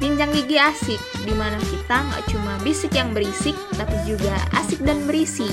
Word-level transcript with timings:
Bincang 0.00 0.32
Gigi 0.32 0.56
Asik, 0.56 0.96
di 1.28 1.36
mana 1.36 1.60
kita 1.60 2.00
nggak 2.00 2.24
cuma 2.32 2.56
bisik 2.64 2.96
yang 2.96 3.12
berisik, 3.12 3.52
tapi 3.76 3.92
juga 4.08 4.32
asik 4.56 4.80
dan 4.80 4.96
berisi. 5.04 5.44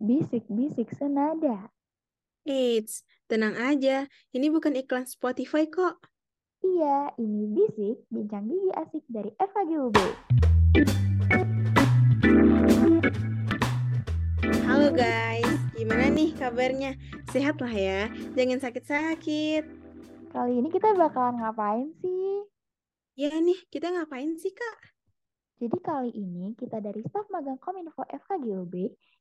Bisik-bisik 0.00 0.88
senada. 0.96 1.68
Eits, 2.48 3.04
tenang 3.28 3.60
aja. 3.60 4.08
Ini 4.32 4.48
bukan 4.48 4.72
iklan 4.72 5.04
Spotify 5.04 5.68
kok. 5.68 6.00
Iya, 6.64 7.12
ini 7.20 7.44
Bisik, 7.52 8.08
bincang 8.08 8.48
gigi 8.48 8.72
asik 8.72 9.04
dari 9.12 9.36
FKGUB. 9.36 9.96
Halo 14.48 14.88
guys, 14.96 15.44
gimana 15.76 16.08
nih 16.08 16.32
kabarnya? 16.32 16.96
Sehat 17.28 17.60
lah 17.60 17.68
ya, 17.68 18.08
jangan 18.32 18.56
sakit-sakit. 18.64 19.64
Kali 20.32 20.52
ini 20.56 20.72
kita 20.72 20.96
bakalan 20.96 21.36
ngapain 21.36 21.92
sih? 22.00 22.48
Ya 23.12 23.36
nih, 23.36 23.60
kita 23.68 23.92
ngapain 23.92 24.32
sih 24.40 24.56
kak? 24.56 24.96
Jadi 25.60 25.76
kali 25.84 26.16
ini 26.16 26.56
kita 26.56 26.80
dari 26.80 27.04
staf 27.04 27.28
magang 27.28 27.60
Kominfo 27.60 28.08
FKGUB 28.08 28.72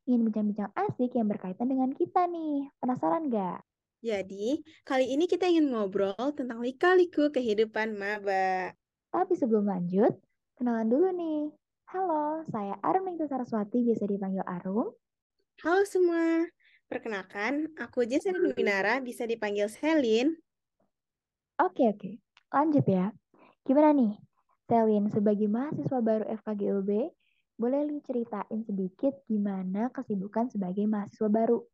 ingin 0.07 0.21
bincang-bincang 0.31 0.71
asik 0.71 1.11
yang 1.19 1.27
berkaitan 1.27 1.67
dengan 1.67 1.91
kita 1.91 2.23
nih. 2.31 2.71
Penasaran 2.79 3.27
gak? 3.27 3.67
Jadi, 3.99 4.63
kali 4.87 5.11
ini 5.11 5.27
kita 5.27 5.51
ingin 5.51 5.75
ngobrol 5.75 6.15
tentang 6.39 6.63
lika-liku 6.63 7.35
kehidupan 7.35 7.99
maba. 7.99 8.71
Tapi 9.11 9.33
sebelum 9.35 9.67
lanjut, 9.67 10.15
kenalan 10.55 10.87
dulu 10.87 11.11
nih. 11.11 11.51
Halo, 11.91 12.43
saya 12.47 12.79
Arum 12.83 13.07
Ningtu 13.11 13.27
Saraswati, 13.27 13.83
biasa 13.83 14.07
dipanggil 14.07 14.43
Arum. 14.47 14.95
Halo 15.57 15.81
semua, 15.89 16.45
perkenalkan, 16.85 17.73
aku 17.81 18.05
Jessie 18.05 18.29
Winara, 18.29 19.01
bisa 19.01 19.25
dipanggil 19.25 19.65
Selin. 19.65 20.37
Oke, 21.57 21.89
oke. 21.89 22.21
Lanjut 22.53 22.85
ya. 22.85 23.09
Gimana 23.65 23.89
nih? 23.89 24.13
Selin, 24.69 25.09
sebagai 25.09 25.49
mahasiswa 25.49 25.97
baru 25.97 26.29
FKGUB, 26.29 27.09
boleh 27.57 27.89
lu 27.89 27.97
ceritain 28.05 28.61
sedikit 28.69 29.17
gimana 29.25 29.89
kesibukan 29.89 30.45
sebagai 30.53 30.85
mahasiswa 30.85 31.25
baru? 31.25 31.65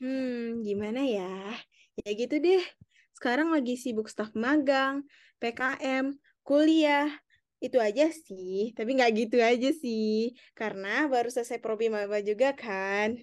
Hmm, 0.00 0.64
gimana 0.64 1.04
ya? 1.04 1.52
Ya 2.00 2.10
gitu 2.16 2.40
deh. 2.40 2.64
Sekarang 3.12 3.52
lagi 3.52 3.76
sibuk 3.76 4.08
staf 4.08 4.32
magang, 4.32 5.04
PKM, 5.36 6.16
kuliah. 6.48 7.12
Itu 7.58 7.82
aja 7.82 8.06
sih, 8.10 8.70
tapi 8.78 8.94
nggak 8.94 9.12
gitu 9.18 9.36
aja 9.42 9.70
sih. 9.74 10.34
Karena 10.54 11.10
baru 11.10 11.30
selesai 11.30 11.58
probi 11.58 11.90
maba 11.90 12.22
juga 12.22 12.54
kan. 12.54 13.18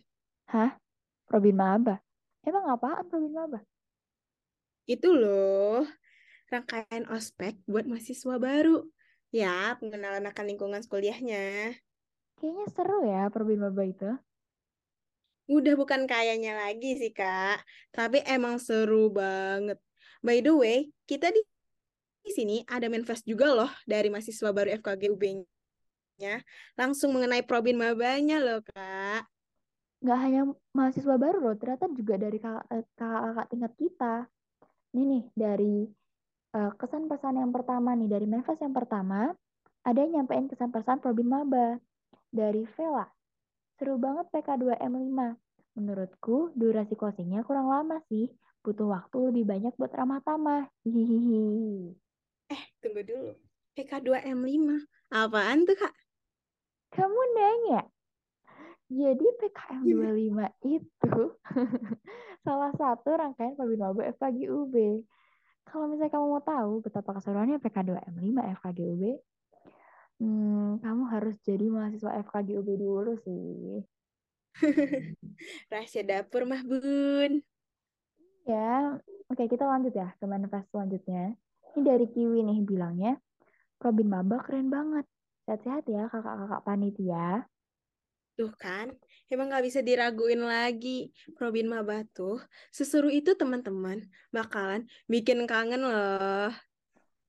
Hah? 0.52 0.78
Probin 1.26 1.58
Maba? 1.58 1.98
Emang 2.46 2.70
apaan 2.70 3.10
Probin 3.10 3.34
Maba? 3.34 3.60
Itu 4.86 5.18
loh, 5.18 5.82
rangkaian 6.54 7.10
ospek 7.10 7.58
buat 7.66 7.90
mahasiswa 7.90 8.38
baru. 8.38 8.86
Ya, 9.34 9.74
pengenalan 9.82 10.30
akan 10.30 10.46
lingkungan 10.46 10.86
kuliahnya. 10.86 11.74
Kayaknya 12.38 12.66
seru 12.70 13.00
ya 13.10 13.26
Probin 13.34 13.60
Maba 13.66 13.84
itu. 13.84 14.10
Udah 15.50 15.74
bukan 15.78 16.06
kayaknya 16.06 16.58
lagi 16.58 16.98
sih, 16.98 17.14
Kak. 17.14 17.66
Tapi 17.90 18.22
emang 18.26 18.62
seru 18.62 19.10
banget. 19.10 19.82
By 20.22 20.42
the 20.46 20.54
way, 20.54 20.78
kita 21.10 21.34
di 21.34 21.42
di 22.26 22.34
sini 22.34 22.66
ada 22.66 22.90
manifest 22.90 23.22
juga 23.30 23.54
loh 23.54 23.70
dari 23.86 24.10
mahasiswa 24.10 24.50
baru 24.50 24.74
FKG 24.82 25.14
UB-nya. 25.14 26.42
Langsung 26.74 27.14
mengenai 27.14 27.46
Probin 27.46 27.78
Mabanya 27.78 28.42
loh, 28.42 28.66
Kak. 28.66 29.30
Nggak 30.02 30.20
hanya 30.26 30.42
mahasiswa 30.74 31.16
baru 31.22 31.38
loh, 31.46 31.56
ternyata 31.56 31.86
juga 31.94 32.18
dari 32.18 32.42
kakak-kakak 32.42 33.48
tingkat 33.54 33.74
kita. 33.78 34.16
Ini 34.98 35.04
nih, 35.06 35.24
dari 35.38 35.76
uh, 36.58 36.72
kesan 36.82 37.06
pesan 37.06 37.38
yang 37.38 37.54
pertama 37.54 37.94
nih, 37.94 38.10
dari 38.10 38.26
manifest 38.26 38.66
yang 38.66 38.74
pertama, 38.74 39.30
ada 39.86 40.00
yang 40.02 40.26
nyampein 40.26 40.50
kesan 40.50 40.74
pesan 40.74 40.98
Probin 40.98 41.30
Maba. 41.30 41.78
Dari 42.36 42.68
Vela, 42.76 43.08
Seru 43.76 44.00
banget 44.00 44.28
PK2M5. 44.32 45.20
Menurutku, 45.76 46.56
durasi 46.56 46.96
closingnya 46.96 47.44
kurang 47.44 47.68
lama 47.68 48.00
sih. 48.08 48.32
Butuh 48.64 48.88
waktu 48.88 49.18
lebih 49.32 49.44
banyak 49.44 49.74
buat 49.76 49.92
ramah 49.92 50.24
tamah. 50.24 50.72
Hihihi. 50.88 52.05
Eh, 52.52 52.64
tunggu 52.82 53.02
dulu. 53.02 53.32
PK2M5. 53.76 54.84
Apaan 55.12 55.66
tuh, 55.68 55.78
Kak? 55.78 55.94
Kamu 56.96 57.22
nanya? 57.36 57.82
Jadi 58.86 59.26
PKM25 59.42 60.40
itu 60.62 61.22
salah 62.46 62.72
satu 62.78 63.10
rangkaian 63.18 63.58
Pabinaba 63.58 64.06
FKG 64.14 64.46
UB. 64.54 64.76
Kalau 65.66 65.90
misalnya 65.90 66.14
kamu 66.14 66.26
mau 66.30 66.44
tahu 66.46 66.86
betapa 66.86 67.18
keseruannya 67.18 67.58
PK2M5 67.58 68.38
FKG 68.62 68.80
UB, 68.94 69.04
Hmm, 70.16 70.80
kamu 70.80 71.04
harus 71.12 71.36
jadi 71.44 71.68
mahasiswa 71.68 72.16
FKG 72.24 72.56
UB 72.64 72.70
dulu 72.80 73.20
sih. 73.20 73.84
Rahasia 75.72 76.08
dapur 76.08 76.48
mah, 76.48 76.64
Bun. 76.64 77.44
Ya, 78.48 78.96
oke 79.28 79.44
kita 79.52 79.68
lanjut 79.68 79.92
ya 79.92 80.16
ke 80.16 80.24
manifest 80.24 80.72
selanjutnya. 80.72 81.36
Ini 81.76 81.84
dari 81.84 82.08
Kiwi 82.08 82.40
nih 82.40 82.64
bilangnya, 82.64 83.20
Robin 83.84 84.08
Maba 84.08 84.40
keren 84.40 84.72
banget. 84.72 85.04
Sehat-sehat 85.44 85.84
ya 85.92 86.08
kakak-kakak 86.08 86.64
panitia. 86.64 87.44
Tuh 88.40 88.48
kan, 88.56 88.96
emang 89.28 89.52
gak 89.52 89.68
bisa 89.68 89.84
diraguin 89.84 90.40
lagi. 90.40 91.12
Robin 91.36 91.68
Maba 91.68 92.08
tuh, 92.16 92.40
seseru 92.72 93.12
itu 93.12 93.36
teman-teman, 93.36 94.08
bakalan 94.32 94.88
bikin 95.12 95.44
kangen 95.44 95.84
loh. 95.84 96.48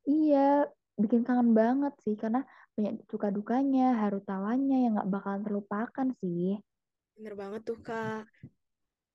Iya, 0.06 0.70
bikin 0.94 1.26
kangen 1.26 1.50
banget 1.50 1.98
sih, 2.06 2.14
karena 2.14 2.46
banyak 2.78 3.02
suka 3.10 3.34
dukanya, 3.34 3.98
haru 3.98 4.22
tawanya 4.22 4.78
yang 4.78 4.94
nggak 4.94 5.10
bakalan 5.10 5.42
terlupakan 5.42 6.08
sih. 6.22 6.54
Bener 7.18 7.34
banget 7.34 7.66
tuh, 7.66 7.82
Kak. 7.82 8.30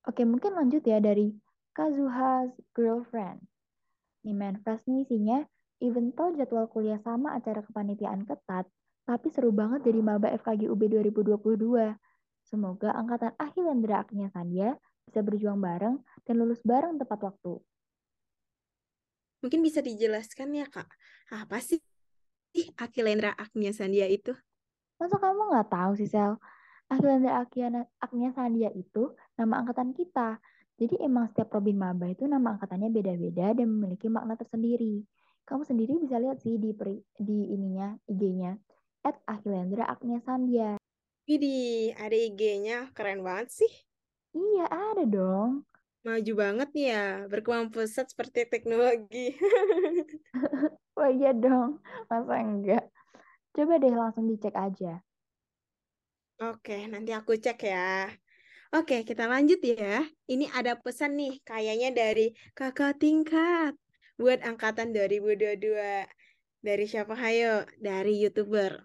Oke, 0.04 0.28
mungkin 0.28 0.60
lanjut 0.60 0.84
ya 0.84 1.00
dari 1.00 1.32
Kazuha's 1.72 2.52
Girlfriend. 2.76 3.40
Nih 4.22 4.34
manifest 4.34 4.86
nih 4.86 5.02
isinya, 5.06 5.38
even 5.82 6.14
though 6.14 6.30
jadwal 6.34 6.70
kuliah 6.70 7.02
sama 7.02 7.34
acara 7.34 7.62
kepanitiaan 7.66 8.22
ketat, 8.22 8.70
tapi 9.02 9.26
seru 9.34 9.50
banget 9.50 9.82
jadi 9.82 9.98
maba 9.98 10.30
FKG 10.30 10.70
UB 10.70 10.82
2022. 10.86 11.98
Semoga 12.42 12.94
angkatan 12.94 13.34
Ahilendra 13.38 14.02
Agnia 14.02 14.30
Sandia 14.30 14.78
bisa 15.06 15.20
berjuang 15.22 15.58
bareng 15.58 15.98
dan 16.22 16.34
lulus 16.38 16.62
bareng 16.62 16.98
tepat 16.98 17.18
waktu. 17.26 17.58
Mungkin 19.42 19.58
bisa 19.58 19.82
dijelaskan 19.82 20.54
ya, 20.54 20.70
Kak, 20.70 20.86
apa 21.34 21.58
sih 21.58 21.82
sih 22.52 22.70
Akilendra 22.78 23.34
Agnia 23.34 23.74
Sandia 23.74 24.06
itu? 24.06 24.30
Masa 25.00 25.18
kamu 25.18 25.50
nggak 25.50 25.68
tahu 25.72 25.92
sih, 25.98 26.06
Sel? 26.06 26.38
Akilendra 26.86 27.42
Agnia 27.98 28.30
Sandia 28.36 28.70
itu 28.70 29.16
nama 29.34 29.64
angkatan 29.64 29.96
kita. 29.96 30.38
Jadi 30.80 30.98
emang 31.04 31.28
setiap 31.30 31.52
Robin 31.52 31.76
Maba 31.76 32.08
itu 32.08 32.24
nama 32.24 32.56
angkatannya 32.56 32.88
beda-beda 32.88 33.52
dan 33.52 33.66
memiliki 33.68 34.08
makna 34.08 34.34
tersendiri. 34.34 35.04
Kamu 35.44 35.66
sendiri 35.66 35.98
bisa 36.00 36.16
lihat 36.16 36.40
sih 36.40 36.56
di 36.56 36.72
peri, 36.72 36.96
di 37.18 37.52
ininya 37.52 37.92
IG-nya 38.08 38.56
at 39.02 39.18
Akilendra 39.26 39.90
Agnia 39.90 40.22
Sandia. 40.22 40.78
Widih, 41.26 41.94
ada 41.98 42.16
IG-nya. 42.16 42.90
Keren 42.94 43.22
banget 43.22 43.62
sih. 43.62 43.72
Iya, 44.32 44.64
ada 44.70 45.04
dong. 45.04 45.66
Maju 46.02 46.32
banget 46.34 46.68
nih 46.74 46.86
ya, 46.90 47.06
berkembang 47.30 47.70
pesat 47.70 48.10
seperti 48.10 48.42
teknologi. 48.50 49.38
oh 50.98 51.10
iya 51.10 51.30
dong, 51.30 51.78
masa 52.10 52.42
enggak? 52.42 52.90
Coba 53.54 53.78
deh 53.78 53.94
langsung 53.94 54.26
dicek 54.26 54.56
aja. 54.56 54.98
Oke, 56.42 56.90
nanti 56.90 57.14
aku 57.14 57.38
cek 57.38 57.60
ya. 57.62 58.10
Oke, 58.72 59.04
kita 59.04 59.28
lanjut 59.28 59.60
ya. 59.60 60.00
Ini 60.24 60.48
ada 60.48 60.72
pesan 60.80 61.20
nih, 61.20 61.44
kayaknya 61.44 61.92
dari 61.92 62.32
kakak 62.56 62.96
tingkat 62.96 63.76
buat 64.16 64.40
angkatan 64.40 64.96
2022. 64.96 66.08
Dari 66.64 66.84
siapa 66.88 67.12
hayo? 67.12 67.68
Dari 67.76 68.16
YouTuber. 68.24 68.80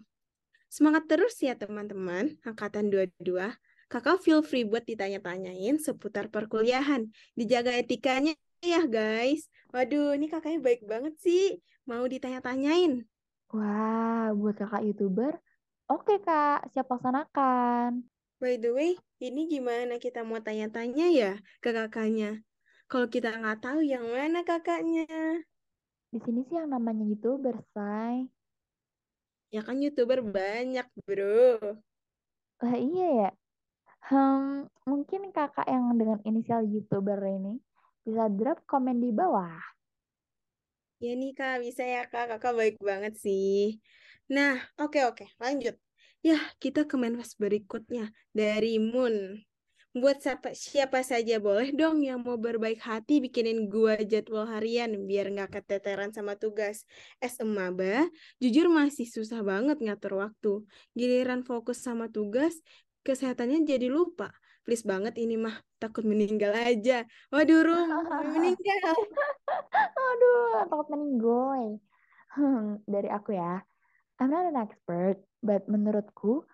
Semangat 0.68 1.08
terus 1.08 1.40
ya 1.40 1.56
teman-teman, 1.56 2.36
angkatan 2.44 2.92
22. 2.92 3.56
Kakak 3.88 4.20
feel 4.20 4.44
free 4.44 4.68
buat 4.68 4.84
ditanya-tanyain 4.84 5.80
seputar 5.80 6.28
perkuliahan. 6.28 7.08
Dijaga 7.40 7.72
etikanya 7.72 8.36
ya 8.60 8.84
guys. 8.84 9.48
Waduh, 9.72 10.20
ini 10.20 10.28
kakaknya 10.28 10.60
baik 10.60 10.84
banget 10.84 11.16
sih. 11.24 11.64
Mau 11.88 12.04
ditanya-tanyain. 12.04 13.08
Wah, 13.56 14.36
buat 14.36 14.60
kakak 14.60 14.84
YouTuber, 14.84 15.40
oke 15.88 16.20
kak, 16.20 16.68
siap 16.76 16.92
laksanakan. 16.92 18.17
By 18.38 18.62
the 18.62 18.70
way, 18.70 18.94
ini 19.18 19.50
gimana 19.50 19.98
kita 19.98 20.22
mau 20.22 20.38
tanya-tanya 20.38 21.10
ya 21.10 21.32
ke 21.58 21.74
kakaknya? 21.74 22.46
Kalau 22.86 23.10
kita 23.10 23.34
nggak 23.34 23.66
tahu 23.66 23.82
yang 23.82 24.06
mana 24.06 24.46
kakaknya? 24.46 25.10
Di 26.14 26.22
sini 26.22 26.46
sih 26.46 26.62
yang 26.62 26.70
namanya 26.70 27.02
YouTuber, 27.02 27.58
say. 27.74 28.30
Ya 29.50 29.66
kan 29.66 29.82
YouTuber 29.82 30.22
banyak, 30.22 30.86
bro. 31.02 31.82
Lah 32.62 32.78
iya 32.78 33.08
ya. 33.26 33.30
Hmm, 34.06 34.70
mungkin 34.86 35.34
kakak 35.34 35.66
yang 35.66 35.98
dengan 35.98 36.22
inisial 36.22 36.62
YouTuber 36.62 37.18
ini 37.26 37.58
bisa 38.06 38.30
drop 38.30 38.62
komen 38.70 39.02
di 39.02 39.10
bawah. 39.10 39.58
Ya 41.02 41.18
nih 41.18 41.34
Kak, 41.34 41.66
bisa 41.66 41.82
ya 41.82 42.06
Kak. 42.06 42.38
Kakak 42.38 42.54
baik 42.54 42.78
banget 42.86 43.18
sih. 43.18 43.82
Nah, 44.30 44.62
oke 44.78 45.02
oke, 45.10 45.26
lanjut. 45.42 45.74
Ya, 46.28 46.44
kita 46.60 46.84
ke 46.84 47.00
manifest 47.00 47.40
berikutnya 47.40 48.12
dari 48.36 48.84
Moon. 48.84 49.40
Buat 49.96 50.20
siapa, 50.20 50.52
siapa 50.52 51.00
saja 51.00 51.40
boleh 51.40 51.72
dong 51.72 52.04
yang 52.04 52.20
mau 52.20 52.36
berbaik 52.36 52.84
hati 52.84 53.24
bikinin 53.24 53.72
gua 53.72 53.96
jadwal 54.04 54.44
harian 54.44 55.08
biar 55.08 55.32
nggak 55.32 55.56
keteteran 55.56 56.12
sama 56.12 56.36
tugas. 56.36 56.84
As 57.24 57.40
a 57.40 57.48
maba, 57.48 58.12
jujur 58.44 58.68
masih 58.68 59.08
susah 59.08 59.40
banget 59.40 59.80
ngatur 59.80 60.20
waktu. 60.20 60.68
Giliran 61.00 61.48
fokus 61.48 61.80
sama 61.80 62.12
tugas, 62.12 62.60
kesehatannya 63.08 63.64
jadi 63.64 63.88
lupa. 63.88 64.36
Please 64.68 64.84
banget 64.84 65.16
ini 65.16 65.40
mah, 65.40 65.56
takut 65.80 66.04
meninggal 66.04 66.52
aja. 66.52 67.08
Waduh, 67.32 67.64
Rum, 67.64 67.88
meninggal. 68.36 69.00
Aduh, 70.12 70.68
takut 70.68 70.92
meninggoy. 70.92 71.80
Hmm, 72.36 72.84
dari 72.84 73.08
aku 73.08 73.32
ya, 73.32 73.64
I'm 74.20 74.28
not 74.28 74.52
an 74.52 74.60
expert, 74.60 75.24
but 75.42 75.66
menurutku 75.70 76.46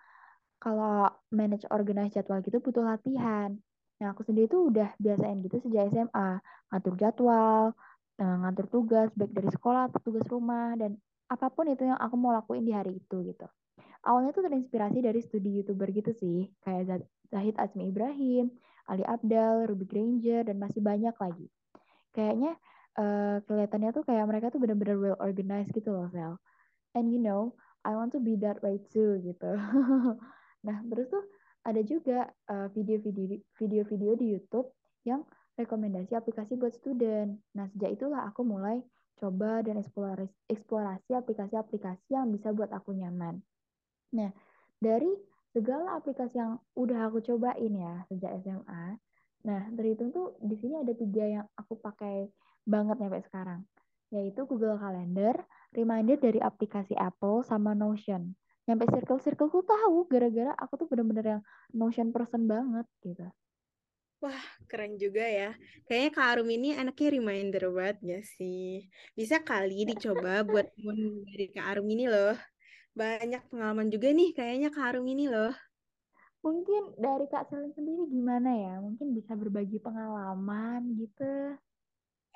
kalau 0.60 1.12
manage 1.28 1.68
organize 1.68 2.16
jadwal 2.16 2.40
gitu 2.40 2.60
butuh 2.60 2.84
latihan. 2.84 3.52
Nah, 4.00 4.16
aku 4.16 4.24
sendiri 4.24 4.48
tuh 4.48 4.72
udah 4.72 4.96
biasain 4.96 5.44
gitu 5.44 5.60
sejak 5.60 5.92
SMA, 5.92 6.40
ngatur 6.72 6.94
jadwal, 6.96 7.76
eh, 8.16 8.36
ngatur 8.42 8.66
tugas 8.72 9.08
baik 9.12 9.32
dari 9.36 9.50
sekolah 9.52 9.92
atau 9.92 10.00
tugas 10.00 10.24
rumah 10.32 10.72
dan 10.74 10.96
apa 11.28 11.52
pun 11.52 11.68
itu 11.68 11.84
yang 11.84 12.00
aku 12.00 12.14
mau 12.16 12.32
lakuin 12.32 12.64
di 12.64 12.72
hari 12.72 12.96
itu 12.96 13.16
gitu. 13.28 13.46
Awalnya 14.04 14.36
tuh 14.36 14.44
terinspirasi 14.44 14.98
dari 15.00 15.20
studi 15.24 15.60
YouTuber 15.60 15.88
gitu 15.96 16.12
sih, 16.12 16.52
kayak 16.60 17.08
Zahid 17.32 17.56
Azmi 17.56 17.88
Ibrahim, 17.88 18.52
Ali 18.84 19.04
Abdal, 19.04 19.64
Ruby 19.64 19.88
Granger 19.88 20.44
dan 20.44 20.60
masih 20.60 20.84
banyak 20.84 21.16
lagi. 21.16 21.48
Kayaknya 22.12 22.52
uh, 23.00 23.40
kelihatannya 23.48 23.90
tuh 23.96 24.04
kayak 24.04 24.28
mereka 24.28 24.52
tuh 24.52 24.60
benar-benar 24.60 24.96
well 25.00 25.18
organized 25.18 25.72
gitu 25.72 25.88
loh, 25.88 26.08
Sel. 26.12 26.36
And 26.92 27.08
you 27.08 27.18
know, 27.18 27.56
I 27.84 27.92
want 27.94 28.16
to 28.16 28.20
be 28.20 28.40
that 28.40 28.64
way 28.64 28.80
too 28.92 29.20
gitu. 29.22 29.52
Nah, 30.64 30.80
terus 30.88 31.12
tuh 31.12 31.20
ada 31.60 31.84
juga 31.84 32.32
uh, 32.48 32.72
video-video 32.72 33.36
video-video 33.60 34.12
di 34.16 34.26
YouTube 34.32 34.72
yang 35.04 35.20
rekomendasi 35.60 36.16
aplikasi 36.16 36.56
buat 36.56 36.72
student. 36.72 37.36
Nah, 37.52 37.68
sejak 37.76 38.00
itulah 38.00 38.24
aku 38.24 38.48
mulai 38.48 38.80
coba 39.20 39.62
dan 39.62 39.78
eksplorasi, 39.78 40.32
eksplorasi 40.50 41.14
aplikasi-aplikasi 41.14 42.16
yang 42.16 42.32
bisa 42.32 42.50
buat 42.50 42.72
aku 42.72 42.96
nyaman. 42.96 43.38
Nah, 44.16 44.32
dari 44.80 45.12
segala 45.54 46.00
aplikasi 46.00 46.40
yang 46.40 46.58
udah 46.74 47.06
aku 47.06 47.22
cobain 47.22 47.70
ya 47.70 48.02
sejak 48.10 48.42
SMA, 48.42 48.98
nah 49.46 49.60
terhitung 49.76 50.10
tuh 50.10 50.34
di 50.42 50.58
sini 50.58 50.82
ada 50.82 50.90
tiga 50.96 51.22
yang 51.22 51.46
aku 51.54 51.78
pakai 51.78 52.26
banget 52.66 52.98
sampai 52.98 53.22
sekarang, 53.22 53.60
yaitu 54.10 54.42
Google 54.50 54.74
Calendar, 54.82 55.46
reminder 55.74 56.16
dari 56.16 56.38
aplikasi 56.38 56.94
Apple, 56.94 57.42
sama 57.42 57.74
Notion 57.74 58.34
nyampe 58.64 58.88
circle-circle 58.88 59.52
ku 59.52 59.60
tahu 59.60 60.08
gara-gara 60.08 60.56
aku 60.56 60.80
tuh 60.80 60.88
bener-bener 60.88 61.36
yang 61.36 61.42
notion 61.76 62.08
person 62.08 62.48
banget 62.48 62.88
gitu. 63.04 63.28
Wah, 64.24 64.44
keren 64.64 64.96
juga 64.96 65.20
ya. 65.20 65.52
Kayaknya 65.84 66.10
Kak 66.16 66.26
Arum 66.32 66.48
ini 66.48 66.72
anaknya 66.72 67.08
reminder 67.12 67.68
banget 67.68 67.96
gak 68.00 68.24
sih? 68.24 68.88
Bisa 69.12 69.44
kali 69.44 69.84
dicoba 69.84 70.40
buat 70.48 70.64
dari 71.28 71.52
Kak 71.52 71.76
Arum 71.76 71.84
ini 71.92 72.08
loh. 72.08 72.32
Banyak 72.96 73.52
pengalaman 73.52 73.92
juga 73.92 74.08
nih 74.16 74.32
kayaknya 74.32 74.72
Kak 74.72 74.96
Arum 74.96 75.04
ini 75.04 75.28
loh. 75.28 75.52
Mungkin 76.40 76.96
dari 76.96 77.28
Kak 77.28 77.52
Selin 77.52 77.76
sendiri 77.76 78.08
gimana 78.08 78.48
ya? 78.48 78.74
Mungkin 78.80 79.12
bisa 79.12 79.36
berbagi 79.36 79.76
pengalaman 79.76 80.88
gitu. 80.96 81.60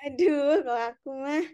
Aduh, 0.04 0.60
kalau 0.60 0.82
aku 0.92 1.08
mah 1.16 1.44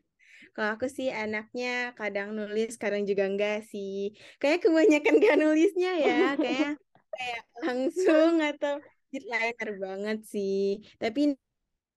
kalau 0.54 0.78
aku 0.78 0.86
sih 0.86 1.10
anaknya 1.10 1.90
kadang 1.98 2.30
nulis, 2.38 2.78
kadang 2.78 3.02
juga 3.02 3.26
enggak 3.26 3.66
sih. 3.66 4.14
Kayak 4.38 4.62
kebanyakan 4.62 5.14
gak 5.18 5.36
nulisnya 5.42 5.92
ya, 5.98 6.38
kayak 6.38 6.78
kayak 7.14 7.42
langsung 7.62 8.38
atau 8.38 8.74
liner 9.14 9.70
banget 9.78 10.18
sih. 10.26 10.82
Tapi 10.98 11.34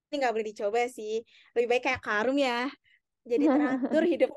ini 0.07 0.13
nggak 0.13 0.33
boleh 0.33 0.47
dicoba 0.47 0.81
sih. 0.89 1.21
Lebih 1.57 1.67
baik 1.67 1.83
kayak 1.85 2.01
Karum 2.01 2.37
ya. 2.37 2.65
Jadi 3.27 3.45
teratur 3.45 4.03
hidup. 4.13 4.29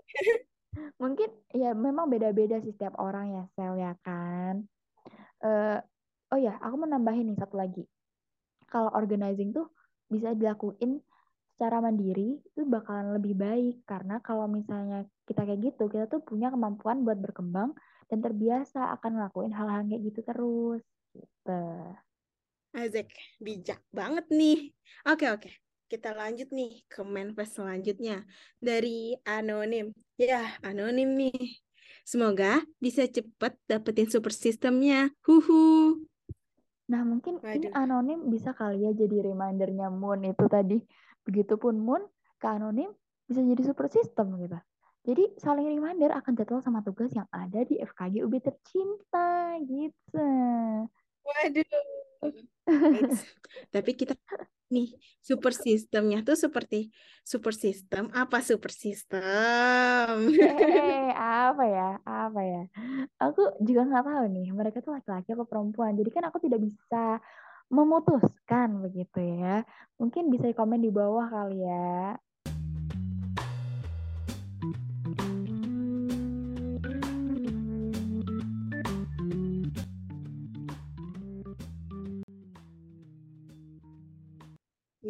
Mungkin 1.00 1.28
ya 1.56 1.72
memang 1.72 2.06
beda-beda 2.12 2.58
sih 2.60 2.72
setiap 2.76 2.98
orang 3.00 3.36
ya, 3.36 3.44
Sel 3.56 3.74
ya 3.80 3.92
kan. 4.04 4.64
Uh, 5.40 5.80
oh 6.32 6.38
ya, 6.38 6.60
aku 6.60 6.74
mau 6.76 6.88
nambahin 6.88 7.32
nih 7.32 7.38
satu 7.40 7.56
lagi. 7.56 7.84
Kalau 8.68 8.92
organizing 8.92 9.50
tuh 9.56 9.66
bisa 10.10 10.34
dilakuin 10.34 11.02
secara 11.60 11.84
mandiri 11.84 12.40
itu 12.40 12.64
bakalan 12.64 13.20
lebih 13.20 13.36
baik 13.36 13.84
karena 13.84 14.16
kalau 14.24 14.48
misalnya 14.48 15.04
kita 15.28 15.44
kayak 15.44 15.60
gitu 15.60 15.92
kita 15.92 16.08
tuh 16.08 16.24
punya 16.24 16.48
kemampuan 16.48 17.04
buat 17.04 17.20
berkembang 17.20 17.76
dan 18.08 18.24
terbiasa 18.24 18.96
akan 18.96 19.20
ngelakuin 19.20 19.52
hal-hal 19.52 19.84
kayak 19.84 20.02
gitu 20.08 20.20
terus 20.24 20.80
gitu. 21.12 21.64
Azek, 22.72 23.12
bijak 23.44 23.84
banget 23.92 24.24
nih. 24.32 24.72
Oke 25.04 25.28
oke, 25.28 25.52
kita 25.84 26.16
lanjut 26.16 26.48
nih 26.48 26.80
ke 26.88 27.04
manifest 27.04 27.60
selanjutnya 27.60 28.24
dari 28.56 29.20
anonim. 29.28 29.92
Ya 30.16 30.56
anonim 30.64 31.12
nih. 31.12 31.60
Semoga 32.08 32.64
bisa 32.80 33.04
cepet 33.04 33.52
dapetin 33.68 34.08
super 34.08 34.32
sistemnya. 34.32 35.12
Huhu. 35.28 36.00
Nah 36.88 37.04
mungkin 37.04 37.36
Waduh. 37.36 37.52
ini 37.52 37.68
anonim 37.76 38.32
bisa 38.32 38.56
kali 38.56 38.80
ya 38.80 38.96
jadi 38.96 39.28
remindernya 39.28 39.92
Moon 39.92 40.24
itu 40.24 40.48
tadi 40.48 40.80
Begitupun 41.24 41.80
Moon 41.80 42.02
ke 42.40 42.46
anonim 42.48 42.90
bisa 43.28 43.40
jadi 43.44 43.62
super 43.62 43.86
system 43.86 44.34
gitu. 44.42 44.58
Jadi 45.00 45.24
saling 45.40 45.64
reminder 45.64 46.12
akan 46.12 46.36
jadwal 46.36 46.60
sama 46.60 46.84
tugas 46.84 47.08
yang 47.16 47.24
ada 47.32 47.64
di 47.64 47.80
FKG 47.80 48.20
UB 48.20 48.34
tercinta 48.44 49.56
gitu. 49.64 50.28
Waduh. 51.24 51.64
Tapi 53.74 53.90
kita 53.96 54.12
nih 54.70 54.94
super 55.18 55.50
sistemnya 55.50 56.22
tuh 56.22 56.38
seperti 56.38 56.94
super 57.26 57.50
sistem 57.50 58.06
apa 58.14 58.38
super 58.44 58.70
sistem? 58.70 60.30
Hey, 60.30 61.10
apa 61.16 61.64
ya? 61.64 61.90
Apa 62.04 62.40
ya? 62.44 62.62
Aku 63.18 63.56
juga 63.64 63.88
nggak 63.88 64.04
tahu 64.04 64.24
nih. 64.30 64.46
Mereka 64.52 64.78
tuh 64.84 64.94
laki-laki 64.94 65.32
atau 65.34 65.48
perempuan. 65.48 65.96
Jadi 65.96 66.10
kan 66.12 66.28
aku 66.28 66.38
tidak 66.44 66.60
bisa 66.60 67.18
memutuskan 67.70 68.82
begitu 68.82 69.22
ya. 69.22 69.62
Mungkin 69.96 70.28
bisa 70.28 70.50
komen 70.52 70.82
di 70.82 70.90
bawah 70.90 71.30
kali 71.30 71.62
ya. 71.62 72.18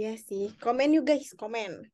Iya 0.00 0.16
sih, 0.16 0.56
komen 0.60 0.96
yuk 0.96 1.12
guys, 1.12 1.36
komen. 1.36 1.84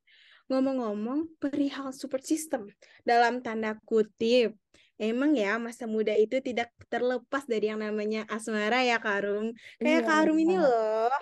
Ngomong-ngomong, 0.46 1.26
perihal 1.42 1.90
support 1.90 2.22
system, 2.22 2.70
dalam 3.02 3.42
tanda 3.42 3.74
kutip, 3.82 4.54
emang 4.96 5.36
ya 5.36 5.60
masa 5.60 5.84
muda 5.84 6.12
itu 6.16 6.40
tidak 6.40 6.72
terlepas 6.88 7.44
dari 7.44 7.68
yang 7.72 7.80
namanya 7.80 8.24
asmara 8.28 8.82
ya 8.82 8.96
Karum. 9.00 9.52
Kayak 9.80 10.02
iya, 10.04 10.08
Karum 10.08 10.36
ini 10.40 10.56
loh. 10.56 11.12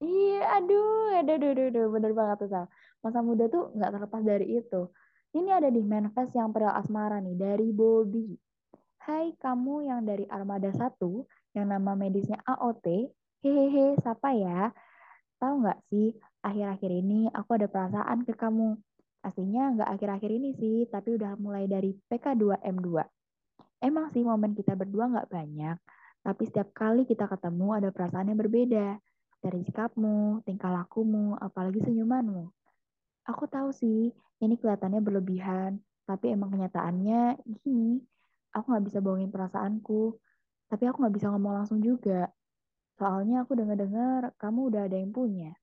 Iya, 0.00 0.40
aduh, 0.56 1.12
aduh, 1.20 1.34
aduh, 1.36 1.50
aduh, 1.52 1.66
aduh 1.70 1.86
bener 1.92 2.12
banget 2.16 2.36
tuh 2.46 2.48
Sal. 2.48 2.66
Masa 3.04 3.20
muda 3.20 3.44
tuh 3.52 3.68
nggak 3.76 3.90
terlepas 3.92 4.22
dari 4.24 4.46
itu. 4.56 4.82
Ini 5.30 5.50
ada 5.62 5.68
di 5.70 5.82
manifest 5.84 6.34
yang 6.34 6.50
perihal 6.50 6.74
asmara 6.74 7.22
nih 7.22 7.36
dari 7.38 7.68
Bobby. 7.70 8.34
Hai 9.00 9.32
kamu 9.38 9.86
yang 9.86 10.02
dari 10.02 10.26
Armada 10.26 10.72
1 10.74 10.98
yang 11.54 11.66
nama 11.70 11.94
medisnya 11.94 12.42
AOT. 12.44 13.14
Hehehe, 13.40 13.96
siapa 14.02 14.34
ya? 14.36 14.74
Tahu 15.40 15.64
nggak 15.64 15.80
sih, 15.88 16.12
akhir-akhir 16.44 16.90
ini 16.92 17.32
aku 17.32 17.56
ada 17.56 17.68
perasaan 17.70 18.28
ke 18.28 18.36
kamu. 18.36 18.76
Aslinya 19.24 19.76
nggak 19.76 19.88
akhir-akhir 19.96 20.30
ini 20.32 20.50
sih, 20.56 20.76
tapi 20.88 21.16
udah 21.16 21.36
mulai 21.40 21.64
dari 21.68 21.96
PK2M2. 22.08 23.19
Emang 23.80 24.12
sih 24.12 24.20
momen 24.20 24.52
kita 24.52 24.76
berdua 24.76 25.08
nggak 25.08 25.32
banyak, 25.32 25.76
tapi 26.20 26.42
setiap 26.44 26.76
kali 26.76 27.08
kita 27.08 27.24
ketemu 27.24 27.80
ada 27.80 27.88
perasaan 27.88 28.28
yang 28.28 28.36
berbeda. 28.36 29.00
Dari 29.40 29.64
sikapmu, 29.64 30.44
tingkah 30.44 30.68
lakumu, 30.68 31.32
apalagi 31.40 31.80
senyumanmu. 31.80 32.44
Aku 33.24 33.48
tahu 33.48 33.72
sih, 33.72 34.12
ini 34.44 34.54
kelihatannya 34.60 35.00
berlebihan, 35.00 35.80
tapi 36.04 36.36
emang 36.36 36.52
kenyataannya 36.52 37.40
gini. 37.64 38.04
Aku 38.52 38.68
nggak 38.68 38.84
bisa 38.84 38.98
bohongin 39.00 39.32
perasaanku, 39.32 40.20
tapi 40.68 40.84
aku 40.84 41.00
nggak 41.00 41.16
bisa 41.16 41.32
ngomong 41.32 41.64
langsung 41.64 41.80
juga. 41.80 42.28
Soalnya 43.00 43.48
aku 43.48 43.56
dengar-dengar 43.56 44.36
kamu 44.36 44.60
udah 44.68 44.82
ada 44.84 44.96
yang 45.00 45.08
punya. 45.08 45.56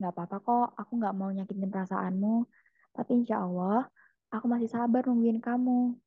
Nggak 0.00 0.12
apa-apa 0.16 0.36
kok, 0.40 0.68
aku 0.80 0.92
nggak 0.96 1.14
mau 1.20 1.28
nyakitin 1.28 1.68
perasaanmu, 1.68 2.48
tapi 2.96 3.12
insya 3.20 3.44
Allah 3.44 3.92
aku 4.32 4.48
masih 4.48 4.72
sabar 4.72 5.04
nungguin 5.04 5.44
kamu. 5.44 6.05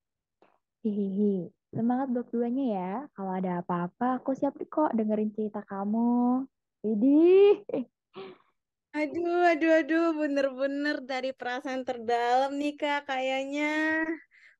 Hihihi. 0.79 1.51
Semangat 1.75 2.07
buat 2.09 2.27
duanya 2.31 2.65
ya. 2.71 2.93
Kalau 3.13 3.31
ada 3.35 3.59
apa-apa, 3.59 4.23
aku 4.23 4.31
siap 4.33 4.55
kok 4.71 4.95
dengerin 4.95 5.29
cerita 5.35 5.59
kamu. 5.67 6.47
Widih. 6.81 7.67
Aduh, 8.89 9.43
aduh, 9.53 9.71
aduh, 9.85 10.07
bener-bener 10.17 10.97
dari 11.05 11.29
perasaan 11.29 11.85
terdalam 11.85 12.57
nih 12.57 12.73
Kak, 12.73 13.05
kayaknya. 13.05 14.01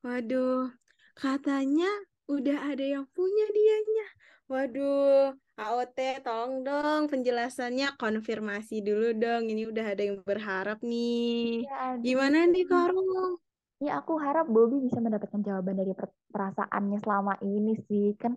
Waduh, 0.06 0.70
katanya 1.18 1.90
udah 2.30 2.72
ada 2.72 2.86
yang 2.86 3.10
punya 3.10 3.46
dianya. 3.50 4.08
Waduh, 4.46 5.34
AOT 5.58 6.22
tolong 6.22 6.62
dong 6.62 7.10
penjelasannya 7.10 7.98
konfirmasi 7.98 8.86
dulu 8.86 9.18
dong. 9.18 9.50
Ini 9.50 9.66
udah 9.66 9.86
ada 9.98 10.04
yang 10.06 10.22
berharap 10.22 10.78
nih. 10.86 11.66
Ya, 11.66 11.98
aduh. 11.98 12.06
Gimana 12.06 12.38
nih 12.48 12.66
Kak 12.70 12.94
Rum? 12.94 13.42
Ya, 13.86 13.92
aku 14.00 14.14
harap 14.26 14.46
Bobby 14.54 14.76
bisa 14.88 15.00
mendapatkan 15.06 15.40
jawaban 15.48 15.76
dari 15.80 15.94
per- 15.96 16.16
perasaannya 16.34 16.98
selama 17.04 17.34
ini 17.48 17.72
sih. 17.88 18.06
Kan 18.22 18.34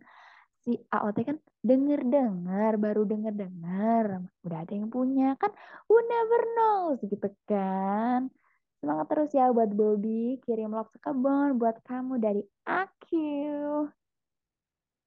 si 0.62 0.70
AOT 0.94 1.18
kan 1.28 1.36
denger-dengar, 1.68 2.72
baru 2.84 3.02
denger-dengar. 3.10 4.04
Udah 4.46 4.58
ada 4.62 4.72
yang 4.78 4.88
punya. 4.96 5.34
Kan 5.42 5.50
who 5.90 5.94
never 6.06 6.40
knows 6.54 6.98
gitu 7.12 7.26
kan. 7.50 8.30
Semangat 8.78 9.06
terus 9.10 9.30
ya 9.38 9.50
buat 9.56 9.70
Bobby. 9.78 10.38
Kirim 10.46 10.70
love 10.76 10.90
sekebon 10.94 11.58
buat 11.60 11.76
kamu 11.88 12.12
dari 12.22 12.42
aku. 12.62 13.18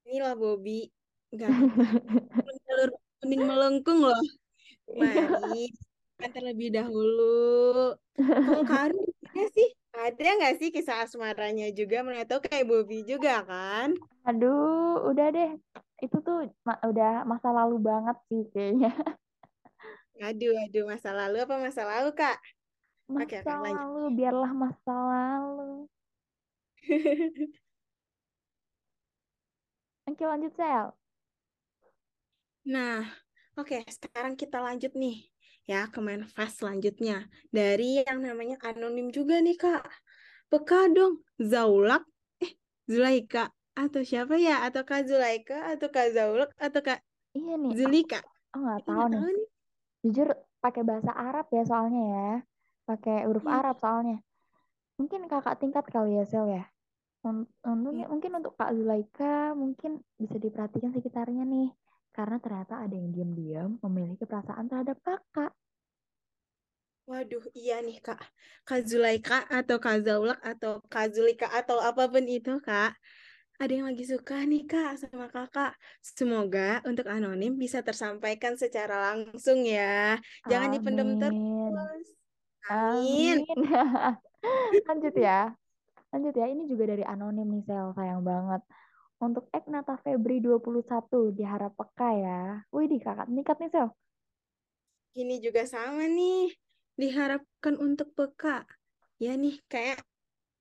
Inilah 0.05 0.35
Bobby. 0.35 0.91
Jalur 2.67 2.89
kuning 3.19 3.43
melengkung 3.49 3.99
loh. 4.03 4.21
Mari 4.99 5.71
kita 6.15 6.27
terlebih 6.35 6.69
dahulu. 6.75 7.95
Kalau 8.45 8.63
Karu 8.67 8.99
gimana 9.19 9.43
sih? 9.55 9.69
Ada 9.95 10.27
nggak 10.37 10.53
sih 10.59 10.69
kisah 10.75 10.97
asmaranya 11.07 11.67
juga? 11.79 11.97
Mana 12.05 12.21
tahu 12.29 12.39
kayak 12.45 12.67
Bobby 12.69 12.97
juga 13.11 13.33
kan? 13.49 13.89
Aduh, 14.27 15.07
udah 15.09 15.25
deh. 15.35 15.49
Itu 16.03 16.17
tuh 16.25 16.37
ma- 16.67 16.81
udah 16.89 17.09
masa 17.31 17.49
lalu 17.57 17.75
banget 17.87 18.17
sih 18.29 18.41
kayaknya. 18.53 18.89
Aduh, 20.27 20.53
aduh, 20.63 20.83
masa 20.91 21.09
lalu 21.11 21.35
apa 21.43 21.55
masa 21.65 21.81
lalu, 21.91 22.09
Kak? 22.19 22.37
Masa 23.11 23.39
oke, 23.39 23.51
lanjut. 23.63 23.83
lalu, 23.83 24.01
biarlah 24.17 24.51
masa 24.63 24.93
lalu. 25.11 25.87
Oke, 30.09 30.23
lanjut, 30.25 30.53
Sel. 30.57 30.85
Nah, 32.73 33.05
oke, 33.59 33.75
sekarang 33.97 34.33
kita 34.41 34.57
lanjut 34.65 34.91
nih 34.97 35.15
ya 35.65 35.89
ke 35.89 35.99
selanjutnya. 36.49 37.25
Dari 37.49 38.05
yang 38.05 38.21
namanya 38.21 38.57
anonim 38.61 39.09
juga 39.09 39.41
nih, 39.41 39.57
Kak. 39.57 39.85
Peka 40.45 40.93
dong, 40.93 41.25
Zaulak, 41.41 42.05
eh, 42.37 42.53
Zulaika, 42.85 43.49
atau 43.73 44.01
siapa 44.05 44.37
ya? 44.37 44.61
Atau 44.61 44.85
Kak 44.85 45.09
Zulaika, 45.09 45.73
atau 45.73 45.89
Kak 45.89 46.13
Zaulak, 46.13 46.53
atau 46.61 46.81
Kak 46.85 47.01
Iya 47.35 47.59
nih, 47.59 47.71
Zulika? 47.75 48.23
aku 48.55 48.63
nggak 48.63 48.81
tahu 48.87 49.03
nih. 49.11 49.19
tahu 49.19 49.29
nih. 49.35 49.47
Jujur 50.05 50.27
pakai 50.63 50.81
bahasa 50.87 51.11
Arab 51.11 51.45
ya 51.51 51.63
soalnya 51.67 52.03
ya. 52.15 52.29
Pakai 52.85 53.25
huruf 53.27 53.43
Iya, 53.43 53.53
Arab 53.59 53.75
soalnya. 53.81 54.17
Mungkin 54.95 55.27
kakak 55.27 55.59
tingkat 55.59 55.85
kali 55.91 56.15
ya, 56.15 56.23
Sel 56.23 56.47
ya. 56.47 56.63
Un- 57.25 57.49
Untuk, 57.65 57.91
iya. 57.97 58.05
mungkin 58.07 58.31
untuk 58.37 58.53
Kak 58.55 58.71
Zulaika 58.77 59.57
mungkin 59.57 59.99
bisa 60.21 60.37
diperhatikan 60.39 60.93
sekitarnya 60.93 61.43
nih. 61.43 61.73
Karena 62.15 62.39
ternyata 62.39 62.79
ada 62.79 62.95
yang 62.95 63.11
diam-diam 63.11 63.75
memiliki 63.83 64.23
perasaan 64.23 64.71
terhadap 64.71 64.95
kakak. 65.03 65.51
Waduh, 67.05 67.43
iya 67.51 67.83
nih 67.83 67.99
Kak. 67.99 68.23
Kak 68.63 68.81
Zulaika 68.87 69.43
atau 69.51 69.77
Kak 69.77 70.01
Zaulak 70.01 70.39
atau 70.39 70.79
Kak 70.87 71.11
Zulika 71.11 71.51
atau 71.51 71.77
apa 71.83 72.07
pun 72.07 72.23
itu 72.23 72.55
Kak. 72.63 72.95
Ada 73.59 73.71
yang 73.71 73.91
lagi 73.91 74.07
suka 74.07 74.47
nih 74.47 74.63
Kak 74.63 75.03
sama 75.03 75.27
Kakak. 75.27 75.75
Semoga 75.99 76.79
untuk 76.87 77.05
anonim 77.11 77.59
bisa 77.59 77.83
tersampaikan 77.83 78.55
secara 78.55 79.11
langsung 79.11 79.67
ya. 79.67 80.15
Jangan 80.47 80.71
dipendam 80.71 81.13
Amin. 81.13 81.19
terus. 81.19 82.07
Amin. 82.71 83.37
Amin. 83.43 83.59
Lanjut 84.87 85.15
ya. 85.19 85.51
Lanjut 86.15 86.33
ya. 86.33 86.45
Ini 86.47 86.63
juga 86.65 86.83
dari 86.89 87.03
anonim 87.03 87.47
nih, 87.59 87.63
Sel. 87.67 87.91
Sayang 87.93 88.23
banget. 88.23 88.63
Untuk 89.15 89.47
Eknata 89.55 89.95
Febri 90.03 90.43
21 90.43 91.31
diharap 91.31 91.71
peka 91.79 92.09
ya. 92.11 92.41
Wih, 92.75 92.91
di 92.91 92.99
kakak 92.99 93.31
nikat 93.31 93.57
nih, 93.63 93.71
Sel. 93.71 93.87
Ini 95.15 95.39
juga 95.39 95.63
sama 95.63 96.03
nih. 96.11 96.51
Diharapkan 96.99 97.79
untuk 97.79 98.11
peka. 98.11 98.67
Ya 99.15 99.39
nih, 99.39 99.63
kayak 99.71 100.03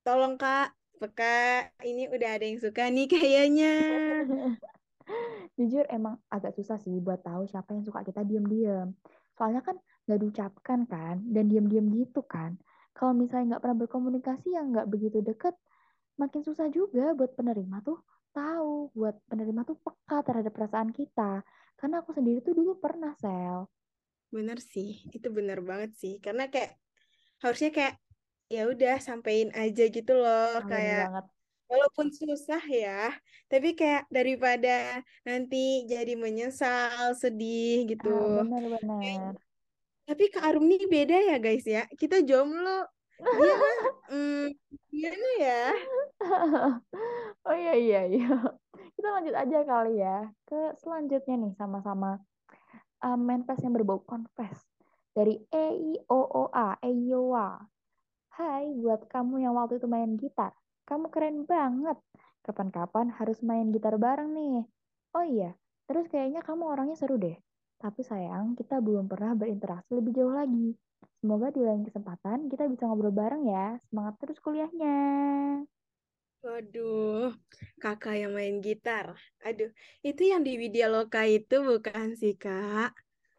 tolong 0.07 0.39
Kak, 0.39 0.71
peka. 1.03 1.67
Ini 1.83 2.07
udah 2.15 2.31
ada 2.39 2.47
yang 2.47 2.63
suka 2.63 2.87
nih 2.87 3.11
kayaknya. 3.11 3.75
Jujur 5.59 5.85
emang 5.91 6.23
agak 6.31 6.55
susah 6.55 6.79
sih 6.79 6.95
buat 7.03 7.27
tahu 7.27 7.51
siapa 7.51 7.75
yang 7.75 7.83
suka 7.83 8.07
kita 8.07 8.23
diam-diam. 8.23 8.95
Soalnya 9.35 9.67
kan 9.67 9.77
nggak 10.07 10.19
diucapkan 10.23 10.87
kan, 10.87 11.17
dan 11.27 11.51
diam-diam 11.51 11.91
gitu 11.91 12.23
kan. 12.23 12.55
Kalau 12.95 13.11
misalnya 13.11 13.59
nggak 13.59 13.63
pernah 13.67 13.79
berkomunikasi 13.83 14.55
yang 14.55 14.71
nggak 14.71 14.87
begitu 14.87 15.19
deket, 15.19 15.59
makin 16.15 16.47
susah 16.47 16.71
juga 16.71 17.11
buat 17.19 17.35
penerima 17.35 17.83
tuh 17.83 17.99
tahu, 18.37 18.71
buat 18.99 19.15
penerima 19.31 19.61
tuh 19.69 19.77
peka 19.85 20.17
terhadap 20.27 20.53
perasaan 20.57 20.91
kita. 20.99 21.23
Karena 21.79 21.95
aku 22.03 22.11
sendiri 22.17 22.39
tuh 22.47 22.55
dulu 22.59 22.73
pernah, 22.85 23.13
Sel. 23.23 23.59
Bener 24.35 24.59
sih, 24.73 24.89
itu 25.17 25.29
bener 25.39 25.59
banget 25.69 25.91
sih. 26.01 26.13
Karena 26.25 26.43
kayak 26.53 26.71
harusnya 27.43 27.71
kayak 27.77 27.95
ya 28.55 28.61
udah 28.73 28.95
sampein 29.07 29.49
aja 29.61 29.83
gitu 29.97 30.13
loh, 30.23 30.45
Ah, 30.57 30.65
bener 30.69 30.71
kayak 30.71 31.03
banget. 31.03 31.25
walaupun 31.71 32.09
susah 32.21 32.63
ya, 32.83 32.91
tapi 33.51 33.69
kayak 33.79 34.03
daripada 34.17 34.69
nanti 35.29 35.57
jadi 35.93 36.13
menyesal, 36.25 37.03
sedih 37.23 37.73
Ah, 37.83 37.91
gitu. 37.91 38.09
bener-bener. 38.37 39.35
Tapi 40.09 40.25
Kak 40.33 40.45
Arum 40.45 40.65
nih 40.71 40.85
beda 40.95 41.17
ya 41.31 41.37
guys 41.45 41.65
ya. 41.65 41.83
Kita 42.01 42.17
jomblo, 42.29 42.69
dia 43.41 43.53
mah 43.63 43.77
hmm, 44.13 44.41
gimana 44.93 45.29
ya? 45.45 45.57
Oh 47.47 47.55
iya, 47.61 47.73
iya, 47.83 47.99
iya. 48.13 48.27
Kita 48.97 49.09
lanjut 49.15 49.34
aja 49.45 49.61
kali 49.61 50.01
ya 50.01 50.33
ke 50.49 50.73
selanjutnya 50.81 51.37
nih 51.37 51.53
sama-sama 51.61 52.17
uh, 53.05 53.19
manifest 53.21 53.61
yang 53.61 53.77
berbau 53.77 54.01
confess 54.01 54.65
dari 55.13 55.37
EIOOA, 55.53 56.81
EIOA. 56.81 57.49
Hai 58.35 58.73
buat 58.73 59.05
kamu 59.07 59.45
yang 59.45 59.53
waktu 59.55 59.77
itu 59.77 59.85
main 59.85 60.17
gitar, 60.17 60.57
kamu 60.89 61.13
keren 61.13 61.45
banget. 61.45 62.01
Kapan-kapan 62.41 63.13
harus 63.21 63.45
main 63.45 63.69
gitar 63.69 64.01
bareng 64.01 64.33
nih. 64.33 64.65
Oh 65.13 65.25
iya, 65.29 65.53
terus 65.87 66.09
kayaknya 66.09 66.41
kamu 66.41 66.65
orangnya 66.65 66.97
seru 66.97 67.21
deh. 67.21 67.37
Tapi 67.79 68.01
sayang, 68.01 68.57
kita 68.57 68.81
belum 68.81 69.07
pernah 69.13 69.37
berinteraksi 69.37 69.93
lebih 69.93 70.17
jauh 70.17 70.33
lagi. 70.33 70.73
Semoga 71.21 71.53
di 71.53 71.61
lain 71.61 71.85
kesempatan 71.85 72.49
kita 72.49 72.65
bisa 72.67 72.89
ngobrol 72.89 73.13
bareng 73.13 73.45
ya. 73.45 73.77
Semangat 73.93 74.17
terus 74.25 74.41
kuliahnya. 74.41 74.97
Waduh, 76.45 77.33
kakak 77.83 78.15
yang 78.21 78.33
main 78.39 78.57
gitar. 78.67 79.07
Aduh, 79.47 79.71
itu 80.09 80.23
yang 80.31 80.43
di 80.47 80.51
Widya 80.61 80.87
Loka 80.93 81.21
itu 81.37 81.55
bukan 81.71 82.07
sih, 82.21 82.33
Kak? 82.43 82.89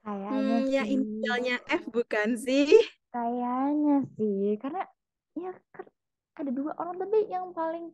Kayaknya 0.03 0.57
Hmm, 0.57 0.65
ya 0.75 0.81
sih. 0.81 0.93
inisialnya 0.93 1.53
F 1.81 1.83
bukan 1.95 2.29
sih? 2.45 2.65
Kayaknya 3.13 3.93
sih, 4.17 4.37
karena 4.61 4.81
ya 5.43 5.49
ada 6.39 6.51
dua 6.59 6.71
orang 6.81 6.97
tapi 7.03 7.17
yang 7.33 7.47
paling 7.59 7.85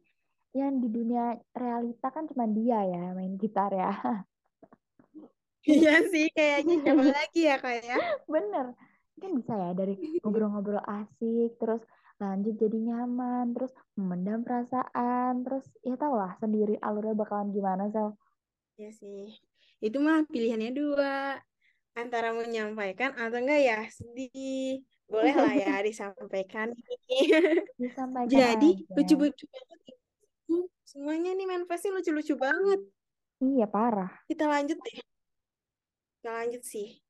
yang 0.60 0.74
di 0.84 0.88
dunia 0.98 1.24
realita 1.62 2.08
kan 2.16 2.26
cuma 2.32 2.46
dia 2.58 2.78
ya 2.94 3.00
main 3.18 3.34
gitar 3.42 3.72
ya. 3.82 3.90
Iya 5.72 5.92
sih, 6.12 6.26
kayaknya 6.36 6.74
siapa 6.84 7.04
lagi 7.16 7.40
ya, 7.50 7.54
Kak 7.64 7.76
ya? 7.88 7.96
Bener. 8.34 8.66
Kan 9.22 9.32
bisa 9.38 9.54
ya 9.54 9.70
dari 9.80 9.94
ngobrol-ngobrol 10.22 10.82
asik, 10.82 11.50
terus 11.62 11.82
lanjut 12.22 12.54
jadi 12.62 12.78
nyaman, 12.78 13.58
terus 13.58 13.74
memendam 13.98 14.46
perasaan, 14.46 15.42
terus 15.42 15.66
ya 15.82 15.98
tau 15.98 16.14
lah 16.14 16.38
sendiri 16.38 16.78
alurnya 16.78 17.18
bakalan 17.18 17.50
gimana, 17.50 17.90
Sel. 17.90 18.14
Iya 18.78 18.94
sih. 18.94 19.34
Itu 19.82 19.98
mah 19.98 20.24
pilihannya 20.30 20.72
dua. 20.72 21.42
Antara 21.92 22.32
menyampaikan 22.32 23.12
atau 23.20 23.42
enggak 23.42 23.62
ya 23.66 23.80
sedih. 23.92 24.80
Boleh 25.12 25.36
lah 25.36 25.52
ya 25.52 25.76
disampaikan. 25.90 26.72
Disampaikan 27.76 28.32
Jadi, 28.32 28.86
aja. 28.86 28.94
lucu-lucu 28.96 29.46
banget. 29.50 29.80
Semuanya 30.88 31.32
nih 31.36 31.48
manifestnya 31.50 31.92
lucu-lucu 32.00 32.36
banget. 32.40 32.80
Iya, 33.42 33.66
parah. 33.68 34.12
Kita 34.30 34.48
lanjut 34.48 34.78
deh. 34.80 35.04
Kita 36.22 36.30
lanjut 36.32 36.64
sih. 36.64 37.02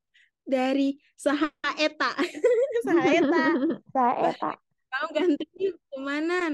Dari 0.42 0.98
Sahaeta. 1.14 2.10
Sahaeta. 2.86 3.44
Saeta. 3.92 4.50
Kamu 4.92 5.08
ganti 5.16 5.44
kemanan. 5.88 6.52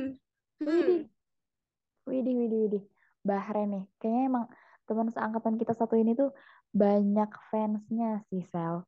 Widih. 0.63 1.11
Hmm. 1.11 2.07
Widih, 2.07 2.35
widih, 2.39 2.59
widih. 2.65 2.85
Bahrain 3.27 3.69
nih. 3.69 3.85
Kayaknya 3.99 4.23
emang 4.31 4.45
teman 4.87 5.09
seangkatan 5.11 5.55
kita 5.59 5.75
satu 5.75 5.99
ini 5.99 6.15
tuh 6.15 6.31
banyak 6.71 7.31
fansnya 7.51 8.23
sih, 8.31 8.47
Sel. 8.47 8.87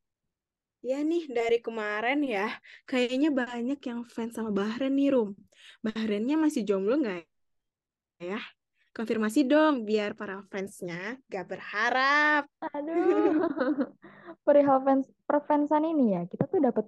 Ya 0.81 1.03
nih, 1.05 1.29
dari 1.29 1.61
kemarin 1.61 2.25
ya, 2.25 2.49
kayaknya 2.89 3.29
banyak 3.29 3.77
yang 3.77 4.01
fans 4.09 4.33
sama 4.33 4.49
Bahrain 4.49 4.89
nih, 4.97 5.13
Rum. 5.13 5.37
Bahrainnya 5.85 6.41
masih 6.41 6.65
jomblo 6.65 6.97
nggak 6.97 7.21
ya? 8.21 8.41
Konfirmasi 8.91 9.47
dong 9.47 9.87
biar 9.87 10.13
para 10.19 10.43
fansnya 10.51 11.15
gak 11.31 11.47
berharap. 11.47 12.43
Aduh. 12.75 13.39
Perihal 14.45 14.83
fans 14.83 15.07
perfansan 15.23 15.85
ini 15.85 16.17
ya, 16.17 16.21
kita 16.27 16.49
tuh 16.49 16.59
dapat 16.59 16.85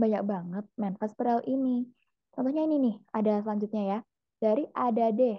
banyak 0.00 0.22
banget 0.24 0.64
manifest 0.80 1.14
perihal 1.14 1.44
ini. 1.44 1.84
Contohnya 2.32 2.64
ini 2.64 2.76
nih, 2.80 2.96
ada 3.12 3.44
selanjutnya 3.44 3.82
ya. 3.84 3.98
Dari 4.40 4.64
Ada 4.72 5.12
deh. 5.12 5.36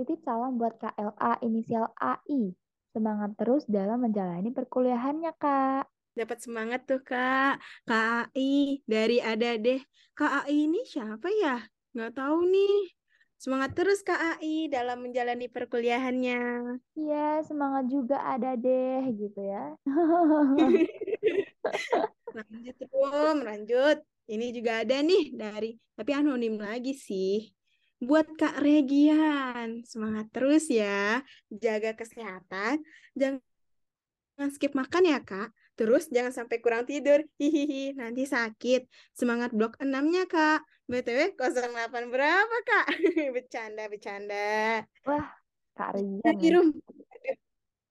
Titip 0.00 0.24
salam 0.24 0.56
buat 0.56 0.80
KLA 0.80 1.44
inisial 1.44 1.92
AI. 2.00 2.56
Semangat 2.90 3.36
terus 3.36 3.68
dalam 3.68 4.00
menjalani 4.00 4.48
perkuliahannya, 4.48 5.30
Kak. 5.36 5.84
Dapat 6.16 6.38
semangat 6.40 6.88
tuh, 6.88 7.04
Kak. 7.04 7.60
Kak 7.84 8.32
AI 8.32 8.80
dari 8.88 9.20
Ada 9.20 9.60
deh. 9.60 9.84
Kak 10.16 10.48
AI 10.48 10.66
ini 10.66 10.80
siapa 10.88 11.28
ya? 11.28 11.60
Nggak 11.92 12.16
tahu 12.16 12.48
nih. 12.48 12.96
Semangat 13.36 13.76
terus 13.76 14.00
Kak 14.00 14.40
AI 14.40 14.72
dalam 14.72 15.04
menjalani 15.04 15.46
perkuliahannya. 15.52 16.40
Iya, 16.96 17.40
semangat 17.46 17.88
juga 17.88 18.20
ada 18.20 18.56
deh 18.56 19.04
gitu 19.16 19.40
ya. 19.40 19.76
lanjut 22.36 22.76
Rum, 22.90 23.36
lanjut. 23.44 23.98
Ini 24.30 24.46
juga 24.54 24.86
ada 24.86 25.02
nih 25.02 25.34
dari, 25.34 25.74
tapi 25.98 26.10
anonim 26.14 26.54
lagi 26.60 26.94
sih. 26.94 27.50
Buat 28.00 28.32
Kak 28.38 28.62
Regian, 28.62 29.82
semangat 29.84 30.30
terus 30.32 30.70
ya. 30.70 31.20
Jaga 31.50 31.98
kesehatan, 31.98 32.80
jangan 33.12 34.48
skip 34.54 34.72
makan 34.72 35.04
ya 35.04 35.20
Kak. 35.20 35.52
Terus 35.80 36.12
jangan 36.12 36.32
sampai 36.32 36.60
kurang 36.60 36.84
tidur. 36.84 37.24
Hihihi, 37.40 37.96
nanti 37.96 38.28
sakit. 38.28 38.84
Semangat 39.16 39.56
blok 39.56 39.80
6-nya, 39.80 40.28
Kak. 40.28 40.60
BTW 40.90 41.38
08 41.40 42.12
berapa, 42.12 42.56
Kak? 42.68 42.86
bercanda, 43.34 43.88
bercanda. 43.88 44.84
Wah, 45.08 45.32
Kak 45.72 45.96
Regian. 45.96 46.20
Ya. 46.20 47.34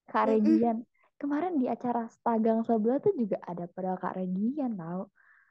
Kak 0.06 0.24
Regian. 0.30 0.86
Kemarin 1.20 1.60
di 1.60 1.68
acara 1.68 2.08
Stagang 2.08 2.64
sebelah 2.64 2.96
tuh 3.04 3.12
juga 3.12 3.36
ada 3.44 3.68
pada 3.68 3.92
Kak 4.00 4.16
Regian 4.16 4.72
tahu. 4.80 5.04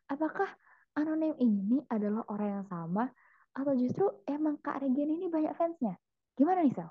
Apakah 0.10 0.50
anonim 0.98 1.38
ini 1.38 1.86
adalah 1.94 2.26
orang 2.26 2.50
yang 2.62 2.68
sama 2.74 3.06
atau 3.54 3.74
justru 3.78 4.06
emang 4.26 4.58
Kak 4.66 4.82
Regian 4.82 5.14
ini 5.14 5.30
banyak 5.30 5.54
fansnya? 5.54 5.94
Gimana 6.34 6.66
nih, 6.66 6.74
Sel? 6.74 6.90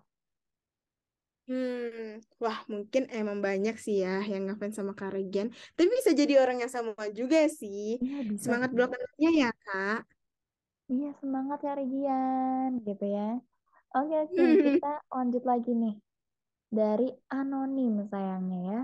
Hmm, 1.49 2.21
wah 2.45 2.59
mungkin 2.69 3.03
emang 3.09 3.41
banyak 3.47 3.75
sih 3.85 4.05
ya 4.05 4.21
yang 4.31 4.43
ngefans 4.47 4.77
sama 4.79 4.93
Kak 4.93 5.11
Regen. 5.17 5.49
Tapi 5.75 5.89
bisa 5.99 6.13
jadi 6.21 6.35
orang 6.45 6.61
yang 6.63 6.69
sama 6.77 6.93
juga 7.19 7.39
sih. 7.61 7.97
Bisa 8.31 8.53
Semangat 8.53 8.71
blokannya 8.77 9.31
ya, 9.43 9.49
Kak. 9.65 9.99
Iya, 10.93 11.09
semangat 11.21 11.59
ya 11.67 11.73
Regian, 11.79 12.71
gitu 12.89 13.05
ya. 13.17 13.21
Oke, 13.97 14.15
oke, 14.25 14.43
kita 14.65 14.89
lanjut 15.17 15.43
lagi 15.51 15.71
nih. 15.83 15.95
Dari 16.69 17.09
anonim 17.33 18.05
sayangnya 18.05 18.61
ya. 18.61 18.81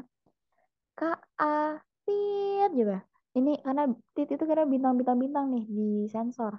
Kak 0.96 1.20
A, 1.36 1.76
Tit 2.08 2.70
juga. 2.72 3.04
Ini 3.34 3.60
karena 3.60 3.90
Tit 4.16 4.30
itu 4.30 4.44
karena 4.46 4.64
bintang-bintang-bintang 4.64 5.52
nih 5.52 5.64
di 5.68 5.90
sensor. 6.08 6.56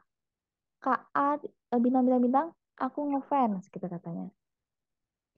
Kak 0.77 1.09
A, 1.17 1.41
eh, 1.41 1.79
bintang-bintang-bintang, 1.81 2.53
aku 2.77 2.99
ngefans, 3.09 3.71
gitu 3.73 3.87
katanya. 3.89 4.29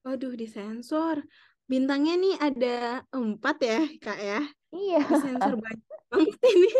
Waduh, 0.03 0.33
disensor. 0.35 1.23
Bintangnya 1.67 2.15
nih 2.19 2.35
ada 2.39 2.77
empat 3.11 3.57
ya, 3.63 3.79
Kak 4.01 4.19
ya. 4.19 4.41
Iya. 4.71 5.01
Disensor 5.07 5.55
banyak 5.55 5.87
banget 6.11 6.41
ini. 6.51 6.71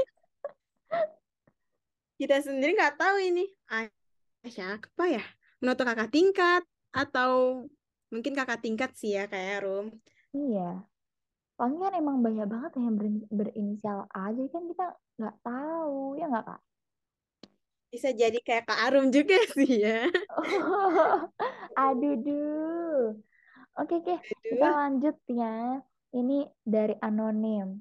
Kita 2.18 2.36
sendiri 2.42 2.74
nggak 2.74 2.98
tahu 2.98 3.16
ini. 3.22 3.46
Ah, 3.70 3.88
siapa 4.48 5.04
ya? 5.06 5.24
Menurut 5.62 5.80
kakak 5.86 6.10
tingkat 6.10 6.66
atau 6.90 7.64
mungkin 8.14 8.34
kakak 8.38 8.64
tingkat 8.64 8.92
sih 8.96 9.16
ya 9.18 9.28
kayak 9.28 9.64
Rum. 9.64 9.88
Iya. 10.36 10.84
Soalnya 11.58 11.90
kan 11.90 11.94
emang 11.98 12.18
banyak 12.22 12.46
banget 12.46 12.72
yang 12.78 12.94
ber- 12.94 13.28
berinisial 13.34 14.06
A, 14.14 14.30
jadi 14.30 14.50
kan 14.54 14.64
kita 14.70 14.86
nggak 15.18 15.38
tahu, 15.42 16.14
ya 16.22 16.26
nggak 16.30 16.46
kak? 16.46 16.62
Bisa 17.88 18.12
jadi 18.12 18.36
kayak 18.44 18.68
Kak 18.68 18.80
Arum 18.84 19.10
juga 19.10 19.40
sih 19.56 19.82
ya. 19.82 20.06
Aduh, 21.88 22.16
duh. 22.20 23.16
Oke, 23.80 23.94
oke. 24.04 24.16
Kita 24.44 24.68
Aduh. 24.68 24.76
lanjut 24.76 25.16
ya. 25.32 25.82
Ini 26.12 26.52
dari 26.68 26.96
anonim. 27.00 27.80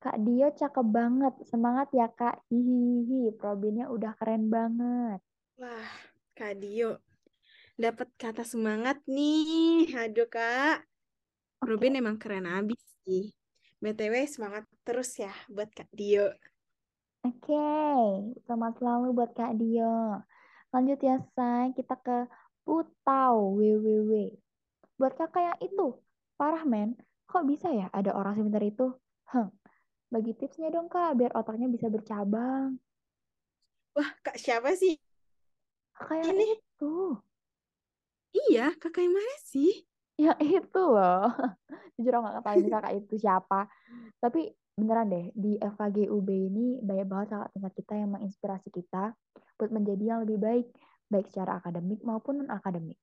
Kak 0.00 0.16
Dio 0.24 0.48
cakep 0.48 0.86
banget. 0.88 1.34
Semangat 1.44 1.92
ya, 1.92 2.08
Kak. 2.08 2.40
Hihihi. 2.48 3.36
Probinnya 3.36 3.92
udah 3.92 4.16
keren 4.16 4.48
banget. 4.48 5.20
Wah, 5.60 5.92
Kak 6.32 6.56
Dio. 6.56 6.98
Dapat 7.74 8.06
kata 8.14 8.46
semangat 8.46 9.02
nih. 9.10 9.90
Aduh, 9.98 10.30
Kak. 10.30 10.86
Oke. 11.58 11.66
Robin 11.66 11.98
emang 11.98 12.16
keren 12.22 12.46
abis 12.46 12.78
sih. 13.02 13.34
BTW 13.82 14.14
semangat 14.30 14.64
terus 14.86 15.10
ya 15.18 15.34
buat 15.50 15.66
Kak 15.74 15.90
Dio. 15.90 16.30
Oke, 17.24 17.66
selamat 18.46 18.78
selalu 18.78 19.06
buat 19.10 19.34
Kak 19.34 19.58
Dio. 19.58 20.22
Lanjut 20.70 20.98
ya, 21.02 21.18
Say. 21.34 21.74
Kita 21.74 21.98
ke 21.98 22.30
Putau 22.62 23.58
WWW. 23.58 24.38
Buat 24.94 25.18
kakak 25.18 25.42
yang 25.42 25.58
itu, 25.66 25.98
parah 26.38 26.62
men. 26.62 26.94
Kok 27.26 27.44
bisa 27.44 27.68
ya 27.74 27.90
ada 27.90 28.14
orang 28.14 28.38
sepintar 28.38 28.62
itu? 28.62 28.94
Heng, 29.34 29.50
bagi 30.08 30.32
tipsnya 30.38 30.70
dong 30.70 30.86
kak, 30.86 31.18
biar 31.18 31.34
otaknya 31.34 31.66
bisa 31.66 31.90
bercabang. 31.90 32.78
Wah, 33.94 34.10
Kak 34.22 34.38
siapa 34.38 34.74
sih? 34.78 34.94
Kakak 35.98 36.22
yang 36.22 36.38
Ini. 36.38 36.46
itu. 36.54 36.94
Iya, 38.34 38.74
kakak 38.76 39.06
yang 39.06 39.14
mana 39.14 39.34
sih? 39.46 39.86
Yang 40.18 40.38
itu 40.62 40.82
loh. 40.82 41.30
Jujur 41.94 42.12
aku 42.18 42.24
gak 42.26 42.42
tahu 42.42 42.58
kakak 42.66 42.94
itu 42.98 43.14
siapa. 43.22 43.70
Tapi 44.18 44.50
beneran 44.74 45.06
deh, 45.06 45.26
di 45.38 45.54
FKG 45.62 46.10
UB 46.10 46.28
ini 46.28 46.82
banyak 46.82 47.06
banget 47.06 47.28
kakak 47.30 47.50
tingkat 47.54 47.72
kita 47.78 47.92
yang 47.94 48.10
menginspirasi 48.18 48.68
kita 48.74 49.14
buat 49.54 49.70
menjadi 49.70 50.02
yang 50.02 50.20
lebih 50.26 50.38
baik, 50.42 50.66
baik 51.06 51.26
secara 51.30 51.62
akademik 51.62 52.02
maupun 52.02 52.42
non-akademik. 52.42 52.98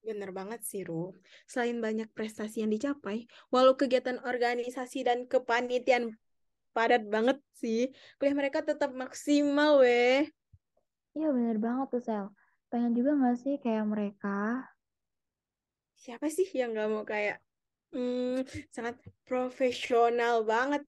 Bener 0.00 0.30
banget 0.30 0.62
sih, 0.62 0.86
Ru. 0.86 1.12
Selain 1.50 1.76
banyak 1.82 2.08
prestasi 2.14 2.62
yang 2.62 2.70
dicapai, 2.70 3.26
walau 3.50 3.74
kegiatan 3.74 4.22
organisasi 4.22 5.02
dan 5.04 5.26
kepanitiaan 5.26 6.14
padat 6.70 7.04
banget 7.10 7.42
sih, 7.58 7.90
kuliah 8.16 8.38
mereka 8.38 8.62
tetap 8.62 8.94
maksimal, 8.94 9.82
weh. 9.82 10.30
Iya 11.18 11.28
bener 11.34 11.58
banget 11.58 11.86
tuh, 11.90 12.02
Sel. 12.06 12.26
Pengen 12.70 12.94
juga 12.94 13.18
gak 13.18 13.36
sih 13.42 13.58
kayak 13.58 13.82
mereka? 13.82 14.62
Siapa 15.98 16.30
sih 16.30 16.46
yang 16.54 16.70
gak 16.78 16.86
mau 16.86 17.02
kayak 17.02 17.42
hmm, 17.90 18.46
sangat 18.70 19.02
profesional 19.26 20.46
banget? 20.46 20.86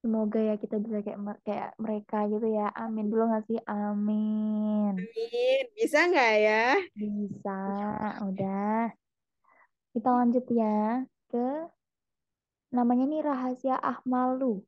Semoga 0.00 0.40
ya 0.40 0.56
kita 0.56 0.80
bisa 0.80 1.04
kayak 1.04 1.20
kayak 1.44 1.70
mereka 1.76 2.24
gitu 2.32 2.48
ya. 2.48 2.72
Amin 2.72 3.12
dulu 3.12 3.28
gak 3.28 3.44
sih? 3.52 3.60
Amin. 3.68 4.96
Amin. 4.96 5.64
Bisa 5.76 6.08
nggak 6.08 6.34
ya? 6.40 6.64
Bisa, 6.96 7.60
udah. 8.24 8.88
Kita 9.92 10.08
lanjut 10.08 10.44
ya 10.48 11.04
ke 11.28 11.68
namanya 12.72 13.04
nih 13.04 13.20
Rahasia 13.28 13.76
Ahmalu. 13.76 14.64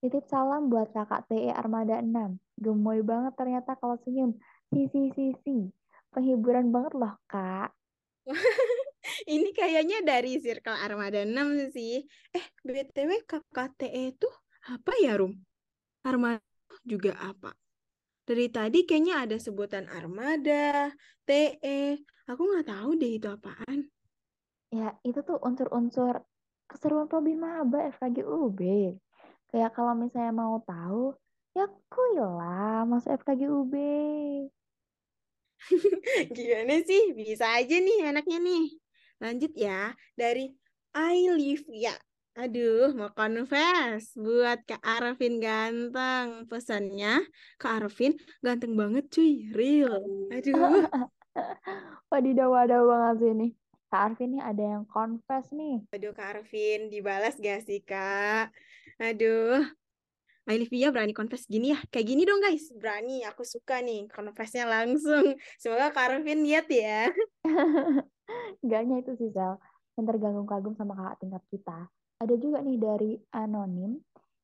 Titip 0.00 0.24
salam 0.24 0.72
buat 0.72 0.88
kakak 0.96 1.28
TE 1.28 1.52
Armada 1.52 2.00
6. 2.00 2.40
Gemoy 2.56 3.04
banget 3.04 3.36
ternyata 3.36 3.76
kalau 3.76 4.00
senyum. 4.00 4.32
Si, 4.70 4.86
si, 4.94 5.10
si, 5.18 5.34
si. 5.42 5.56
Penghiburan 6.14 6.70
banget 6.70 6.94
loh, 6.94 7.18
Kak. 7.26 7.74
Ini 9.34 9.50
kayaknya 9.50 10.06
dari 10.06 10.38
Circle 10.38 10.78
Armada 10.78 11.26
6 11.26 11.74
sih. 11.74 12.06
Eh, 12.30 12.46
BTW 12.62 13.26
KKTE 13.26 14.14
itu 14.14 14.30
apa 14.70 14.94
ya, 15.02 15.18
Rum? 15.18 15.34
Armada 16.06 16.38
juga 16.86 17.18
apa? 17.18 17.50
Dari 18.22 18.46
tadi 18.46 18.86
kayaknya 18.86 19.26
ada 19.26 19.36
sebutan 19.42 19.90
Armada, 19.90 20.94
TE. 21.26 21.98
Aku 22.30 22.42
nggak 22.46 22.70
tahu 22.70 22.94
deh 22.94 23.18
itu 23.18 23.26
apaan. 23.26 23.90
Ya, 24.70 24.94
itu 25.02 25.18
tuh 25.26 25.42
unsur-unsur 25.42 26.22
keseruan 26.70 27.10
Probin 27.10 27.42
Maba 27.42 27.90
FKG 27.90 28.22
UB. 28.22 28.60
Kayak 29.50 29.74
kalau 29.74 29.98
misalnya 29.98 30.30
mau 30.30 30.62
tahu, 30.62 31.10
ya 31.58 31.66
kuy 31.90 32.22
lah 32.22 32.86
masuk 32.86 33.18
FKG 33.18 33.50
UB. 33.50 33.74
Gimana 36.36 36.74
sih? 36.84 37.12
Bisa 37.12 37.46
aja 37.58 37.76
nih 37.76 37.98
anaknya 38.08 38.38
nih. 38.40 38.64
Lanjut 39.20 39.52
ya, 39.52 39.92
dari 40.16 40.52
Ailivia. 40.96 41.94
Aduh, 42.38 42.94
mau 42.96 43.10
confess 43.12 44.14
buat 44.16 44.64
Kak 44.64 44.80
Arvin 44.80 45.42
ganteng. 45.42 46.48
Pesannya, 46.48 47.20
Kak 47.60 47.84
Arvin 47.84 48.16
ganteng 48.40 48.72
banget 48.78 49.04
cuy, 49.12 49.50
real. 49.52 50.00
Aduh, 50.32 50.86
Wadidaw, 52.10 52.48
wadaw 52.50 52.82
banget 52.90 53.16
sih 53.22 53.32
nih. 53.34 53.50
Kak 53.90 54.02
Arvin 54.14 54.28
nih 54.38 54.42
ada 54.42 54.64
yang 54.78 54.84
confess 54.86 55.50
nih. 55.50 55.82
aduh 55.90 56.14
Kak 56.14 56.38
Arvin, 56.38 56.90
dibalas 56.90 57.34
gak 57.42 57.66
sih 57.66 57.82
Kak? 57.82 58.54
Aduh, 59.02 59.66
Olivia 60.48 60.88
berani 60.88 61.12
confess 61.12 61.44
gini 61.44 61.76
ya. 61.76 61.78
Kayak 61.92 62.06
gini 62.14 62.22
dong 62.24 62.40
guys. 62.40 62.72
Berani. 62.72 63.24
Aku 63.28 63.44
suka 63.44 63.84
nih 63.84 64.08
confessnya 64.08 64.64
langsung. 64.64 65.36
Semoga 65.60 65.92
Karvin 65.92 66.44
lihat 66.46 66.70
ya. 66.72 67.12
Gak 68.68 68.78
hanya 68.80 69.02
itu 69.02 69.12
sih, 69.20 69.28
Sel. 69.34 69.58
Yang 69.98 70.06
terganggu-kagum 70.16 70.74
sama 70.78 70.96
kakak 70.96 71.16
tingkat 71.20 71.42
kita. 71.50 71.78
Ada 72.20 72.34
juga 72.36 72.58
nih 72.60 72.76
dari 72.76 73.12
Anonim 73.32 74.00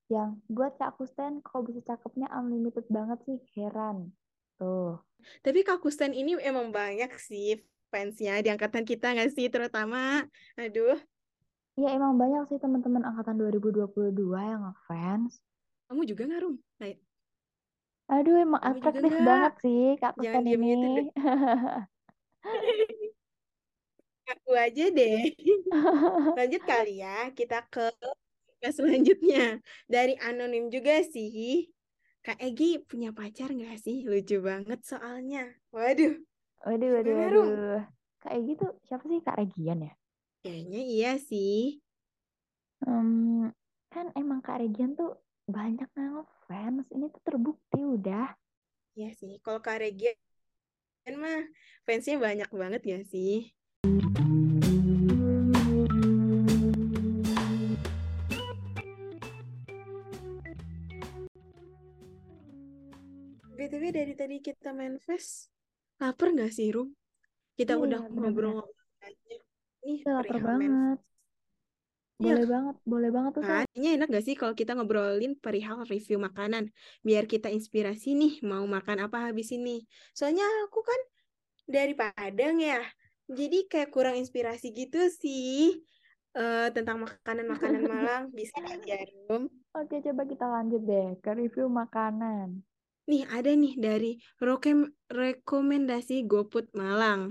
yang 0.07 0.39
buat 0.47 0.79
Kak 0.79 1.03
Kusten 1.03 1.43
kok 1.43 1.67
bisa 1.67 1.83
cakepnya 1.83 2.31
unlimited 2.33 2.87
banget 2.89 3.19
sih. 3.27 3.39
Heran. 3.59 4.15
Tuh. 4.57 5.03
Tapi 5.43 5.67
Kak 5.67 5.83
Kusten 5.83 6.15
ini 6.15 6.39
emang 6.41 6.71
banyak 6.71 7.11
sih 7.19 7.59
fansnya 7.91 8.43
di 8.43 8.51
angkatan 8.51 8.85
kita 8.87 9.15
nggak 9.15 9.33
sih 9.35 9.47
terutama. 9.51 10.25
Aduh. 10.59 10.99
Ya 11.77 11.93
emang 11.93 12.17
banyak 12.17 12.49
sih 12.49 12.57
teman-teman 12.57 13.05
angkatan 13.05 13.37
2022 13.37 13.93
yang 14.33 14.63
ngefans. 14.65 15.45
Kamu 15.89 16.03
juga 16.11 16.23
nggak, 16.27 16.41
Rum? 16.43 16.55
Nah, 16.83 16.91
Aduh, 18.15 18.37
emang 18.45 18.63
Kamu 18.63 18.77
juga 18.85 18.99
atraktif 18.99 19.05
nggak? 19.07 19.27
banget 19.29 19.53
sih 19.63 19.81
Kak 20.01 20.13
Jangan 20.23 20.41
Kusten 20.43 20.43
diem 20.47 20.63
gitu 20.71 20.87
ini. 20.93 20.93
deh. 20.97 21.07
Aku 24.33 24.51
aja 24.59 24.85
deh. 24.91 25.31
Lanjut 26.37 26.63
kali 26.67 27.01
ya, 27.03 27.31
kita 27.39 27.57
ke 27.73 27.87
ke 28.63 28.69
selanjutnya. 28.75 29.63
Dari 29.87 30.15
anonim 30.19 30.69
juga 30.75 31.03
sih. 31.07 31.71
Kak 32.27 32.39
Egi 32.43 32.83
punya 32.91 33.11
pacar 33.15 33.51
nggak 33.55 33.79
sih? 33.85 34.03
Lucu 34.11 34.37
banget 34.43 34.81
soalnya. 34.91 35.57
Waduh, 35.75 36.15
Waduh, 36.65 36.91
waduh, 36.95 37.15
gimana 37.15 37.29
Rum? 37.35 37.51
waduh. 37.51 37.81
Kayak 38.23 38.41
gitu, 38.49 38.65
siapa 38.87 39.05
sih 39.11 39.21
Kak 39.27 39.37
Regian 39.41 39.79
ya? 39.87 39.93
Kayaknya 40.43 40.81
iya 40.93 41.11
sih. 41.29 41.57
Hmm, 42.85 43.53
kan 43.93 44.07
emang 44.21 44.41
Kak 44.47 44.57
Regian 44.61 44.91
tuh 44.99 45.11
banyak 45.47 45.87
ngefans. 45.95 46.87
Ini 46.91 47.07
tuh 47.15 47.23
terbukti 47.23 47.79
udah. 47.79 48.35
Iya 48.99 49.11
sih. 49.15 49.39
Kalau 49.43 49.63
Kak 49.63 49.79
Regian 49.79 50.19
mah 51.23 51.47
fansnya 51.87 52.19
banyak 52.19 52.51
banget 52.51 52.83
ya 52.83 52.99
sih. 53.07 53.55
BTW 63.57 63.85
dari 63.89 64.15
tadi 64.19 64.37
kita 64.43 64.75
main 64.77 65.01
fest, 65.01 65.49
lapar 66.03 66.29
nggak 66.35 66.53
sih, 66.53 66.71
Rum? 66.75 66.93
Kita 67.57 67.75
Iya, 67.79 67.83
udah 67.83 67.99
ngobrol-ngobrol 68.13 68.69
aja. 69.01 69.37
Nih, 69.87 69.99
lapar 70.05 70.39
banget. 70.43 70.99
Iya 72.17 72.33
Boleh 72.33 72.47
banget, 72.49 72.77
boleh 72.89 73.11
banget 73.13 73.33
tuh, 73.37 73.43
kan? 73.45 73.63
Kayaknya 73.69 73.91
enak 74.01 74.09
gak 74.09 74.25
sih 74.25 74.35
kalau 74.41 74.55
kita 74.57 74.73
ngobrolin 74.73 75.33
perihal 75.37 75.85
review 75.85 76.17
makanan? 76.17 76.73
Biar 77.05 77.29
kita 77.29 77.53
inspirasi 77.53 78.17
nih, 78.17 78.33
mau 78.41 78.65
makan 78.65 79.05
apa 79.05 79.29
habis 79.29 79.53
ini. 79.53 79.85
Soalnya 80.17 80.49
aku 80.65 80.81
kan 80.81 81.01
dari 81.69 81.93
Padang 81.93 82.57
ya, 82.57 82.81
jadi 83.29 83.69
kayak 83.69 83.93
kurang 83.93 84.17
inspirasi 84.17 84.73
gitu 84.73 85.13
sih 85.13 85.85
eh, 86.33 86.69
tentang 86.73 87.05
makanan-makanan 87.05 87.83
Malang. 87.85 88.23
Bisa 88.39 88.65
ya, 88.87 88.97
Rum? 89.29 89.53
Oke, 89.77 90.01
coba 90.01 90.25
kita 90.25 90.47
lanjut 90.49 90.81
deh 90.89 91.21
ke 91.21 91.31
review 91.37 91.69
makanan. 91.69 92.65
Nih, 93.07 93.23
ada 93.29 93.53
nih 93.53 93.77
dari 93.77 94.19
rekomendasi 95.13 96.25
GoFood 96.25 96.73
Malang. 96.73 97.31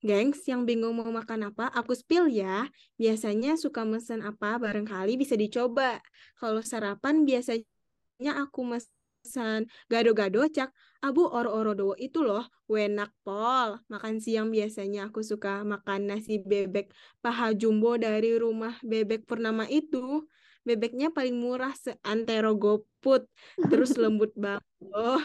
Gengs, 0.00 0.40
yang 0.48 0.64
bingung 0.64 0.96
mau 0.96 1.12
makan 1.12 1.52
apa, 1.52 1.68
aku 1.76 1.92
spill 1.92 2.32
ya. 2.32 2.64
Biasanya 2.96 3.60
suka 3.60 3.84
mesen 3.84 4.24
apa, 4.24 4.56
barangkali 4.56 5.20
bisa 5.20 5.36
dicoba. 5.36 6.00
Kalau 6.40 6.64
sarapan 6.64 7.28
biasanya 7.28 8.32
aku 8.40 8.64
mesen 8.64 9.68
gado-gado 9.92 10.40
cak. 10.48 10.72
Abu 11.04 11.24
oro-oro 11.28 11.72
dowo 11.76 11.94
itu 12.00 12.24
loh, 12.24 12.48
wenak 12.64 13.12
pol. 13.24 13.76
Makan 13.92 14.24
siang 14.24 14.48
biasanya 14.48 15.12
aku 15.12 15.20
suka 15.20 15.64
makan 15.68 16.12
nasi 16.12 16.40
bebek 16.40 16.92
paha 17.20 17.52
jumbo 17.52 18.00
dari 18.00 18.40
rumah 18.40 18.80
bebek 18.80 19.28
Purnama 19.28 19.68
itu. 19.68 20.24
Bebeknya 20.64 21.12
paling 21.12 21.36
murah 21.36 21.76
seantero 21.76 22.56
GoFood. 22.56 23.28
Terus 23.68 23.96
lembut 24.00 24.32
banget. 24.32 24.64
Oh, 24.92 25.20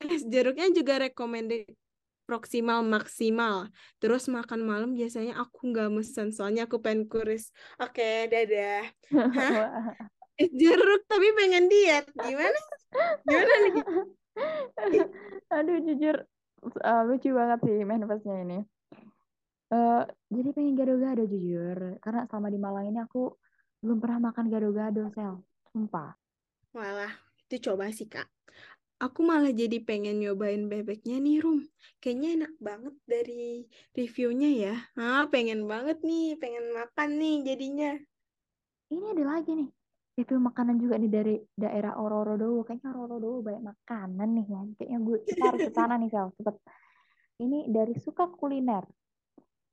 es 0.12 0.24
jeruknya 0.28 0.68
juga 0.76 1.00
recommended 1.08 1.68
proksimal 2.30 2.86
maksimal. 2.86 3.66
Terus 3.98 4.30
makan 4.30 4.62
malam 4.62 4.94
biasanya 4.94 5.34
aku 5.42 5.74
nggak 5.74 5.90
mesen, 5.90 6.30
soalnya 6.30 6.70
aku 6.70 6.78
pengen 6.78 7.10
kuris. 7.10 7.50
Oke, 7.82 8.30
dadah. 8.30 8.86
Hah? 9.34 9.98
Es 10.38 10.46
jeruk 10.62 11.02
tapi 11.10 11.26
pengen 11.34 11.66
diet. 11.66 12.06
Gimana? 12.14 12.60
Gimana 13.26 13.54
nih? 13.66 13.74
Aduh, 15.58 15.82
jujur 15.82 16.22
uh, 16.86 17.02
lucu 17.10 17.34
banget 17.34 17.58
sih 17.66 17.82
manifestnya 17.82 18.46
ini. 18.46 18.58
Eh, 19.70 20.02
jadi 20.34 20.48
pengen 20.50 20.74
gado-gado 20.74 21.22
jujur. 21.30 21.98
Karena 22.02 22.26
selama 22.26 22.48
di 22.50 22.58
Malang 22.58 22.86
ini 22.90 22.98
aku 23.02 23.30
belum 23.82 23.98
pernah 24.02 24.30
makan 24.30 24.46
gado-gado, 24.50 25.06
Sel. 25.14 25.34
Sumpah. 25.70 26.14
Walah, 26.74 27.14
itu 27.46 27.70
coba 27.70 27.90
sih, 27.94 28.10
Kak. 28.10 28.26
Aku 29.00 29.24
malah 29.24 29.48
jadi 29.48 29.80
pengen 29.80 30.20
nyobain 30.20 30.68
bebeknya 30.68 31.16
nih, 31.24 31.40
Rum. 31.40 31.64
Kayaknya 32.04 32.28
enak 32.36 32.52
banget 32.60 32.94
dari 33.08 33.64
reviewnya 33.96 34.50
ya. 34.52 34.74
Ah, 34.92 35.24
pengen 35.32 35.64
banget 35.64 36.04
nih, 36.04 36.36
pengen 36.36 36.76
makan 36.76 37.16
nih 37.16 37.36
jadinya. 37.48 37.96
Ini 38.92 39.04
ada 39.16 39.24
lagi 39.24 39.56
nih. 39.56 39.72
Review 40.20 40.36
makanan 40.44 40.76
juga 40.76 41.00
nih 41.00 41.08
dari 41.08 41.34
daerah 41.56 41.96
Ororodowo. 41.96 42.60
Kayaknya 42.68 42.92
Ororodowo 42.92 43.40
banyak 43.40 43.64
makanan 43.72 44.28
nih 44.36 44.46
ya. 44.52 44.60
Kayaknya 44.76 44.98
gue 45.00 45.16
harus 45.48 45.60
ke 45.64 45.72
sana 45.72 45.94
nih, 45.96 46.10
Sel. 46.12 46.28
Cepet. 46.36 46.56
Ini 47.40 47.58
dari 47.72 47.94
Suka 47.96 48.28
Kuliner. 48.28 48.84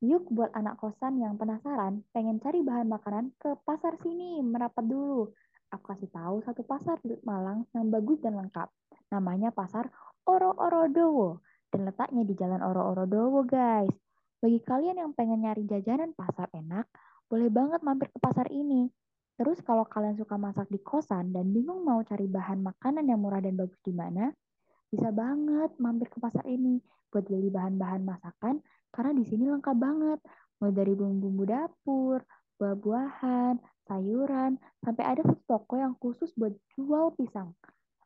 Yuk 0.07 0.29
buat 0.31 0.53
anak 0.53 0.77
kosan 0.79 1.17
yang 1.19 1.41
penasaran, 1.41 2.05
pengen 2.13 2.37
cari 2.37 2.61
bahan 2.61 2.85
makanan 2.85 3.33
ke 3.41 3.57
pasar 3.65 3.97
sini, 3.99 4.39
merapat 4.45 4.85
dulu. 4.85 5.33
Aku 5.67 5.83
kasih 5.91 6.07
tahu 6.07 6.39
satu 6.47 6.63
pasar 6.63 6.95
di 7.03 7.19
Malang 7.27 7.67
yang 7.75 7.91
bagus 7.91 8.23
dan 8.23 8.39
lengkap. 8.39 8.71
Namanya 9.11 9.51
Pasar 9.51 9.91
Oro-Orodowo 10.23 11.43
dan 11.67 11.83
letaknya 11.83 12.23
di 12.23 12.33
Jalan 12.39 12.63
Oro-Orodowo, 12.63 13.43
guys. 13.43 13.91
Bagi 14.39 14.63
kalian 14.63 14.95
yang 14.95 15.11
pengen 15.11 15.43
nyari 15.43 15.67
jajanan 15.67 16.15
pasar 16.15 16.47
enak, 16.55 16.87
boleh 17.27 17.51
banget 17.51 17.83
mampir 17.83 18.07
ke 18.07 18.19
pasar 18.21 18.47
ini. 18.47 18.87
Terus 19.35 19.59
kalau 19.59 19.83
kalian 19.83 20.15
suka 20.15 20.39
masak 20.39 20.71
di 20.71 20.79
kosan 20.79 21.35
dan 21.35 21.51
bingung 21.51 21.83
mau 21.83 21.99
cari 22.01 22.25
bahan 22.25 22.63
makanan 22.63 23.05
yang 23.05 23.19
murah 23.19 23.43
dan 23.43 23.59
bagus 23.59 23.77
di 23.83 23.91
mana, 23.91 24.31
bisa 24.87 25.11
banget 25.11 25.75
mampir 25.83 26.07
ke 26.07 26.17
pasar 26.23 26.47
ini 26.47 26.79
buat 27.11 27.27
beli 27.27 27.51
bahan-bahan 27.51 28.07
masakan 28.07 28.63
karena 28.89 29.11
di 29.11 29.23
sini 29.27 29.51
lengkap 29.51 29.75
banget. 29.75 30.19
Mulai 30.57 30.73
dari 30.73 30.93
bumbu-bumbu 30.97 31.43
dapur, 31.45 32.19
buah-buahan, 32.57 33.61
sayuran, 33.87 34.59
sampai 34.83 35.03
ada 35.07 35.23
satu 35.23 35.41
toko 35.47 35.79
yang 35.79 35.95
khusus 35.97 36.29
buat 36.35 36.53
jual 36.75 37.15
pisang. 37.15 37.55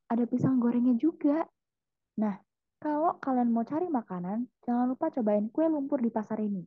Ada 0.08 0.30
pisang 0.30 0.62
gorengnya 0.62 0.94
juga. 0.96 1.44
Nah, 2.22 2.38
kalau 2.82 3.18
kalian 3.22 3.54
mau 3.54 3.62
cari 3.62 3.90
makanan, 3.90 4.50
jangan 4.66 4.90
lupa 4.90 5.10
cobain 5.14 5.50
kue 5.50 5.66
lumpur 5.66 6.02
di 6.02 6.10
pasar 6.14 6.42
ini. 6.42 6.66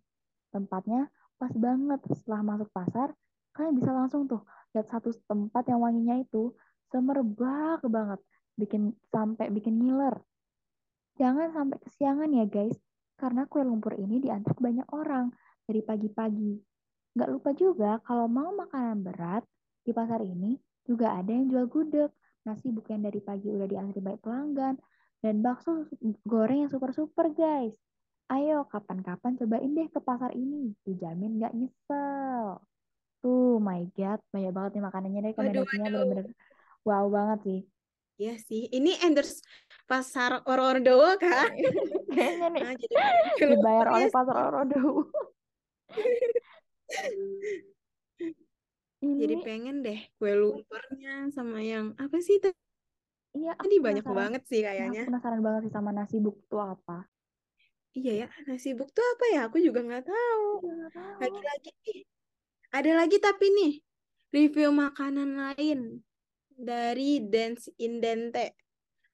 Tempatnya 0.50 1.10
pas 1.38 1.50
banget 1.50 1.98
setelah 2.14 2.42
masuk 2.42 2.70
pasar, 2.70 3.10
kalian 3.54 3.74
bisa 3.74 3.90
langsung 3.90 4.30
tuh 4.30 4.46
lihat 4.74 4.90
satu 4.90 5.10
tempat 5.26 5.66
yang 5.70 5.82
wanginya 5.82 6.18
itu 6.22 6.54
semerbak 6.90 7.82
banget, 7.86 8.22
bikin 8.54 8.94
sampai 9.10 9.50
bikin 9.50 9.78
ngiler. 9.82 10.22
Jangan 11.18 11.50
sampai 11.54 11.78
kesiangan 11.82 12.30
ya 12.30 12.46
guys, 12.46 12.78
karena 13.18 13.46
kue 13.50 13.62
lumpur 13.62 13.94
ini 13.98 14.18
diantri 14.22 14.54
banyak 14.58 14.86
orang 14.94 15.34
dari 15.66 15.82
pagi-pagi. 15.82 16.73
Nggak 17.14 17.30
lupa 17.30 17.50
juga 17.54 17.90
kalau 18.02 18.26
mau 18.26 18.50
makanan 18.54 19.06
berat, 19.06 19.42
di 19.86 19.94
pasar 19.94 20.20
ini 20.26 20.58
juga 20.82 21.14
ada 21.14 21.30
yang 21.30 21.46
jual 21.46 21.66
gudeg, 21.70 22.10
nasi 22.42 22.74
bukan 22.74 23.00
dari 23.06 23.22
pagi 23.22 23.48
udah 23.48 23.70
diantri 23.70 24.02
banyak 24.02 24.20
pelanggan, 24.20 24.74
dan 25.22 25.34
bakso 25.40 25.86
goreng 26.26 26.66
yang 26.66 26.70
super-super 26.74 27.30
guys. 27.32 27.72
Ayo 28.28 28.66
kapan-kapan 28.66 29.38
cobain 29.38 29.72
deh 29.72 29.88
ke 29.88 30.00
pasar 30.02 30.34
ini, 30.34 30.74
dijamin 30.82 31.38
nggak 31.38 31.54
nyesel. 31.54 32.58
Tuh, 33.24 33.56
my 33.62 33.88
God, 33.96 34.20
banyak 34.34 34.52
banget 34.52 34.70
nih 34.76 34.84
makanannya 34.84 35.20
deh, 35.24 35.32
kombinasinya 35.32 35.88
bener-bener 35.88 36.26
wow 36.84 37.06
banget 37.08 37.38
sih. 37.46 37.60
Iya 38.14 38.34
sih. 38.38 38.70
Ini 38.70 39.02
endorse 39.02 39.42
pasar 39.90 40.44
Oro-Oro 40.46 41.18
kah? 41.18 41.50
Kayaknya 42.14 42.48
nih 42.54 42.62
Ah, 42.62 42.74
jadi 42.78 42.96
dibayar 43.50 43.86
oleh 43.98 44.06
ya 44.06 44.14
pasar 44.14 44.36
sih. 44.70 44.82
Orodowo. 46.88 47.74
Jadi 49.04 49.34
Ini 49.36 49.44
pengen 49.44 49.76
deh 49.84 50.00
kue 50.16 50.32
lumpurnya 50.32 51.28
sama 51.28 51.60
yang 51.60 51.92
apa 52.00 52.16
sih 52.24 52.40
tadi 52.40 52.56
iya 53.34 53.52
aku 53.58 53.66
banyak 53.82 54.06
banget 54.06 54.42
sih 54.46 54.62
aku 54.62 54.70
kayaknya. 54.70 55.02
penasaran 55.10 55.42
banget 55.42 55.60
sih 55.68 55.72
sama 55.74 55.90
nasi 55.90 56.16
buk 56.22 56.38
itu 56.40 56.56
apa. 56.56 57.04
Iya 57.94 58.26
ya, 58.26 58.28
nasi 58.46 58.74
buk 58.74 58.90
tuh 58.90 59.02
apa 59.02 59.24
ya? 59.34 59.40
Aku 59.50 59.58
juga 59.58 59.82
nggak 59.82 60.06
tahu. 60.06 60.46
Aku. 60.62 61.18
Lagi-lagi 61.22 61.70
nih. 61.84 62.00
Ada 62.74 62.90
lagi 62.94 63.16
tapi 63.22 63.46
nih 63.54 63.72
review 64.34 64.70
makanan 64.74 65.30
lain 65.34 66.02
dari 66.54 67.22
Dance 67.22 67.70
Indente. 67.78 68.54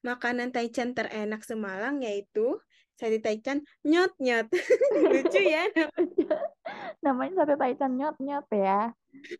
Makanan 0.01 0.49
Taichan 0.49 0.97
terenak 0.97 1.45
semalang 1.45 2.01
yaitu 2.01 2.57
sate 2.97 3.21
Taichan 3.21 3.65
nyot 3.85 4.13
nyot. 4.17 4.49
Lucu 5.13 5.41
ya. 5.45 5.65
Namanya 7.05 7.43
sate 7.43 7.55
taichan 7.57 7.93
nyot 7.99 8.17
nyot 8.21 8.47
ya. 8.53 8.93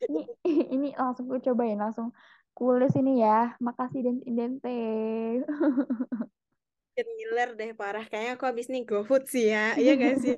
Ini 0.09 0.23
ini 0.75 0.89
langsung 0.95 1.31
gue 1.31 1.41
cobain 1.41 1.79
langsung 1.79 2.11
kulis 2.55 2.93
ini 2.99 3.23
ya. 3.23 3.55
Makasih 3.63 4.01
dan 4.07 4.17
indente. 4.27 4.81
Ngiler 7.01 7.57
deh 7.57 7.73
parah. 7.73 8.05
Kayaknya 8.05 8.33
aku 8.37 8.45
habis 8.45 8.69
nih 8.69 8.85
GoFood 8.85 9.25
sih 9.25 9.49
ya. 9.49 9.73
Iya 9.81 9.93
gak 9.97 10.17
sih? 10.21 10.37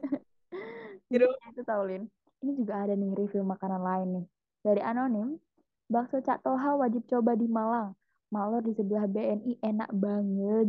Gitu. 1.11 1.27
itu 1.27 1.63
tahu 1.67 1.83
Lin. 1.91 2.07
Ini 2.43 2.53
juga 2.55 2.87
ada 2.87 2.95
nih 2.95 3.11
review 3.19 3.43
makanan 3.43 3.83
lain 3.83 4.09
nih. 4.15 4.27
Dari 4.63 4.79
anonim, 4.79 5.43
bakso 5.91 6.23
Cak 6.23 6.47
Toha 6.47 6.79
wajib 6.79 7.03
coba 7.11 7.35
di 7.35 7.51
Malang. 7.51 7.99
Malor 8.31 8.63
di 8.63 8.73
sebelah 8.79 9.11
BNI 9.11 9.59
enak 9.61 9.91
banget. 9.93 10.69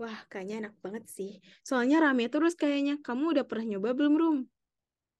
Wah, 0.00 0.16
kayaknya 0.32 0.64
enak 0.64 0.74
banget 0.80 1.04
sih. 1.12 1.44
Soalnya 1.60 2.00
rame 2.00 2.32
terus 2.32 2.56
kayaknya. 2.56 2.96
Kamu 3.04 3.36
udah 3.36 3.44
pernah 3.44 3.76
nyoba 3.76 3.92
belum, 3.92 4.14
Rum? 4.16 4.38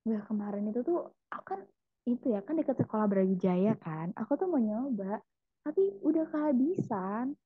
Wah, 0.09 0.23
kemarin 0.25 0.73
itu 0.73 0.81
tuh 0.81 1.05
aku 1.29 1.45
kan 1.45 1.61
itu 2.09 2.33
ya 2.33 2.41
kan 2.41 2.57
dekat 2.57 2.81
sekolah 2.81 3.05
Brawijaya 3.05 3.77
kan. 3.77 4.17
Aku 4.17 4.41
tuh 4.41 4.49
mau 4.49 4.57
nyoba, 4.57 5.21
tapi 5.61 5.85
udah 6.01 6.25
kehabisan. 6.33 7.37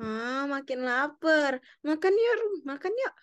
Ah, 0.00 0.48
makin 0.48 0.88
lapar. 0.88 1.60
Makan 1.84 2.12
yuk, 2.16 2.34
Rum. 2.40 2.54
Makan 2.64 2.92
yuk. 2.96 3.14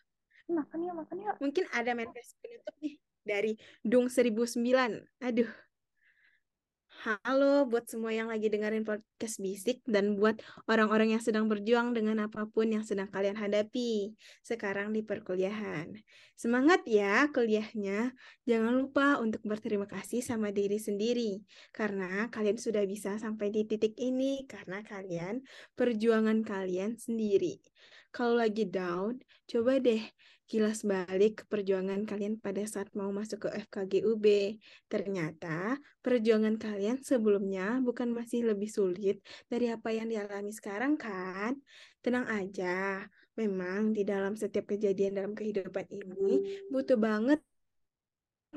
Makan 0.53 0.79
yuk, 0.85 0.95
makan 1.01 1.17
yuk. 1.25 1.35
Mungkin 1.41 1.65
ada 1.73 1.91
manifest 1.97 2.37
penutup 2.45 2.75
nih 2.77 3.01
dari 3.25 3.57
Dung 3.81 4.05
1009. 4.05 5.01
Aduh. 5.17 5.49
Halo 7.01 7.65
buat 7.65 7.89
semua 7.89 8.13
yang 8.13 8.29
lagi 8.29 8.45
dengerin 8.45 8.85
podcast 8.85 9.41
Bisik 9.41 9.81
dan 9.89 10.21
buat 10.21 10.37
orang-orang 10.69 11.17
yang 11.17 11.23
sedang 11.25 11.49
berjuang 11.49 11.97
dengan 11.97 12.29
apa 12.29 12.45
pun 12.45 12.69
yang 12.69 12.85
sedang 12.85 13.09
kalian 13.09 13.33
hadapi 13.41 14.13
sekarang 14.45 14.93
di 14.93 15.01
perkuliahan. 15.01 15.97
Semangat 16.37 16.85
ya 16.85 17.25
kuliahnya. 17.33 18.13
Jangan 18.45 18.77
lupa 18.77 19.17
untuk 19.17 19.41
berterima 19.41 19.89
kasih 19.89 20.21
sama 20.21 20.53
diri 20.53 20.77
sendiri 20.77 21.41
karena 21.73 22.29
kalian 22.29 22.61
sudah 22.61 22.85
bisa 22.85 23.17
sampai 23.17 23.49
di 23.49 23.65
titik 23.65 23.97
ini 23.97 24.45
karena 24.45 24.85
kalian 24.85 25.41
perjuangan 25.73 26.45
kalian 26.45 27.01
sendiri. 27.01 27.57
Kalau 28.13 28.37
lagi 28.37 28.69
down, 28.69 29.17
coba 29.49 29.81
deh 29.81 30.05
kilas 30.51 30.83
balik 30.83 31.31
ke 31.39 31.43
perjuangan 31.47 32.03
kalian 32.03 32.35
pada 32.35 32.59
saat 32.67 32.91
mau 32.91 33.07
masuk 33.07 33.47
ke 33.47 33.49
FKG 33.71 34.03
UB. 34.03 34.25
Ternyata 34.91 35.79
perjuangan 36.03 36.59
kalian 36.59 36.99
sebelumnya 36.99 37.79
bukan 37.79 38.11
masih 38.11 38.51
lebih 38.51 38.67
sulit 38.67 39.23
dari 39.47 39.71
apa 39.71 39.95
yang 39.95 40.11
dialami 40.11 40.51
sekarang 40.51 40.99
kan? 40.99 41.55
Tenang 42.03 42.27
aja, 42.27 42.99
memang 43.39 43.95
di 43.95 44.03
dalam 44.03 44.35
setiap 44.35 44.75
kejadian 44.75 45.15
dalam 45.15 45.31
kehidupan 45.31 45.87
ini 45.87 46.67
butuh 46.67 46.99
banget 46.99 47.39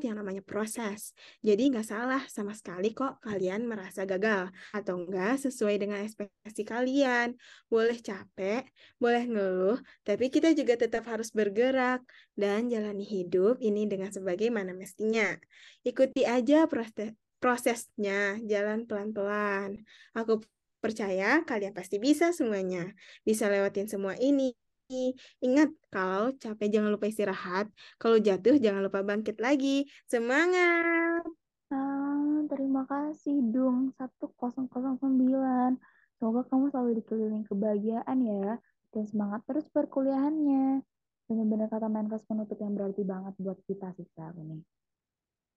yang 0.02 0.18
namanya 0.18 0.42
proses. 0.42 1.14
Jadi 1.38 1.70
nggak 1.70 1.86
salah 1.86 2.22
sama 2.26 2.50
sekali 2.50 2.90
kok 2.90 3.22
kalian 3.22 3.70
merasa 3.70 4.02
gagal 4.02 4.50
atau 4.74 4.98
nggak 5.06 5.38
sesuai 5.46 5.78
dengan 5.78 6.02
ekspektasi 6.02 6.66
kalian. 6.66 7.38
Boleh 7.70 7.98
capek, 8.02 8.66
boleh 8.98 9.24
ngeluh, 9.30 9.78
tapi 10.02 10.34
kita 10.34 10.50
juga 10.56 10.74
tetap 10.74 11.06
harus 11.06 11.30
bergerak 11.30 12.02
dan 12.34 12.66
jalani 12.66 13.06
hidup 13.06 13.62
ini 13.62 13.86
dengan 13.86 14.10
sebagaimana 14.10 14.74
mestinya. 14.74 15.38
Ikuti 15.86 16.26
aja 16.26 16.66
proses 16.66 17.14
prosesnya, 17.38 18.40
jalan 18.48 18.88
pelan-pelan. 18.88 19.84
Aku 20.16 20.40
percaya 20.80 21.44
kalian 21.44 21.76
pasti 21.76 22.00
bisa 22.00 22.32
semuanya. 22.32 22.88
Bisa 23.20 23.52
lewatin 23.52 23.84
semua 23.84 24.16
ini 24.16 24.56
Ingat, 25.40 25.72
kalau 25.88 26.36
capek 26.36 26.68
jangan 26.68 26.92
lupa 26.92 27.08
istirahat. 27.08 27.72
Kalau 27.96 28.20
jatuh 28.20 28.60
jangan 28.60 28.84
lupa 28.84 29.00
bangkit 29.00 29.40
lagi. 29.40 29.88
Semangat! 30.04 31.24
Ah, 31.72 32.44
terima 32.52 32.84
kasih 32.84 33.40
Dung 33.48 33.96
1009. 33.96 35.80
Semoga 36.20 36.40
kamu 36.46 36.64
selalu 36.70 36.90
dikelilingi 37.00 37.44
kebahagiaan 37.48 38.18
ya. 38.20 38.60
Dan 38.92 39.04
semangat 39.08 39.40
terus 39.48 39.66
perkuliahannya. 39.72 40.84
Benar-benar 41.24 41.68
kata 41.72 41.88
Menkes 41.88 42.22
penutup 42.28 42.60
yang 42.60 42.76
berarti 42.76 43.02
banget 43.02 43.34
buat 43.40 43.58
kita 43.64 43.96
sih 43.96 44.04
saat 44.12 44.36
ini. 44.36 44.60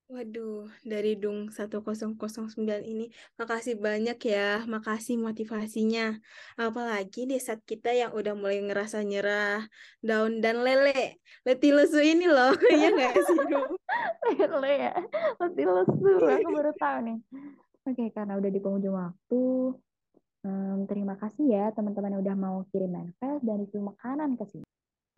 Waduh, 0.08 0.72
dari 0.88 1.20
Dung 1.20 1.52
1009 1.52 2.16
ini, 2.80 3.12
makasih 3.36 3.76
banyak 3.76 4.16
ya, 4.24 4.64
makasih 4.64 5.20
motivasinya. 5.20 6.16
Apalagi 6.56 7.28
di 7.28 7.36
saat 7.36 7.60
kita 7.68 7.92
yang 7.92 8.16
udah 8.16 8.32
mulai 8.32 8.64
ngerasa 8.64 9.04
nyerah, 9.04 9.68
daun 10.00 10.40
dan 10.40 10.64
lele. 10.64 11.20
Letih 11.44 11.76
lesu 11.76 12.00
ini 12.00 12.24
loh, 12.24 12.56
iya 12.72 12.88
gak 12.88 13.20
sih, 13.20 13.36
Dung? 13.52 13.76
Lele 14.40 14.72
ya, 14.80 14.96
letih 15.44 15.66
lesu, 15.68 16.08
aku 16.24 16.48
baru 16.56 16.72
tahu 16.80 16.98
nih. 17.04 17.18
Oke, 17.84 18.04
karena 18.08 18.40
udah 18.40 18.48
di 18.48 18.60
penghujung 18.64 18.96
waktu, 18.96 19.44
um, 20.48 20.78
terima 20.88 21.20
kasih 21.20 21.52
ya 21.52 21.64
teman-teman 21.76 22.16
yang 22.16 22.22
udah 22.24 22.36
mau 22.36 22.56
kirim 22.72 22.96
manifest 22.96 23.44
dan 23.44 23.60
itu 23.60 23.76
makanan 23.76 24.40
ke 24.40 24.44
sini 24.48 24.68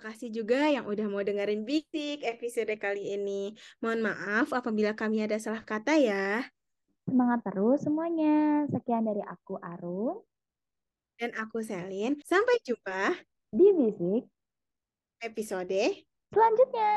kasih 0.00 0.32
juga 0.32 0.66
yang 0.72 0.88
udah 0.88 1.06
mau 1.06 1.20
dengerin 1.20 1.68
Bisik 1.68 2.24
episode 2.24 2.72
kali 2.80 3.14
ini. 3.20 3.52
Mohon 3.84 4.10
maaf 4.10 4.50
apabila 4.56 4.96
kami 4.96 5.22
ada 5.22 5.36
salah 5.36 5.60
kata 5.60 6.00
ya. 6.00 6.42
Semangat 7.04 7.44
terus 7.44 7.84
semuanya. 7.84 8.64
Sekian 8.72 9.04
dari 9.04 9.20
aku 9.20 9.60
Arun. 9.60 10.24
Dan 11.20 11.36
aku 11.36 11.60
Selin. 11.60 12.16
Sampai 12.24 12.56
jumpa 12.64 13.12
di 13.52 13.68
Bisik 13.76 14.24
episode 15.20 15.84
selanjutnya. 16.32 16.96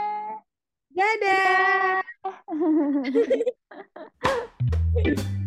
Dadah. 0.96 2.00
Dadah. 5.04 5.34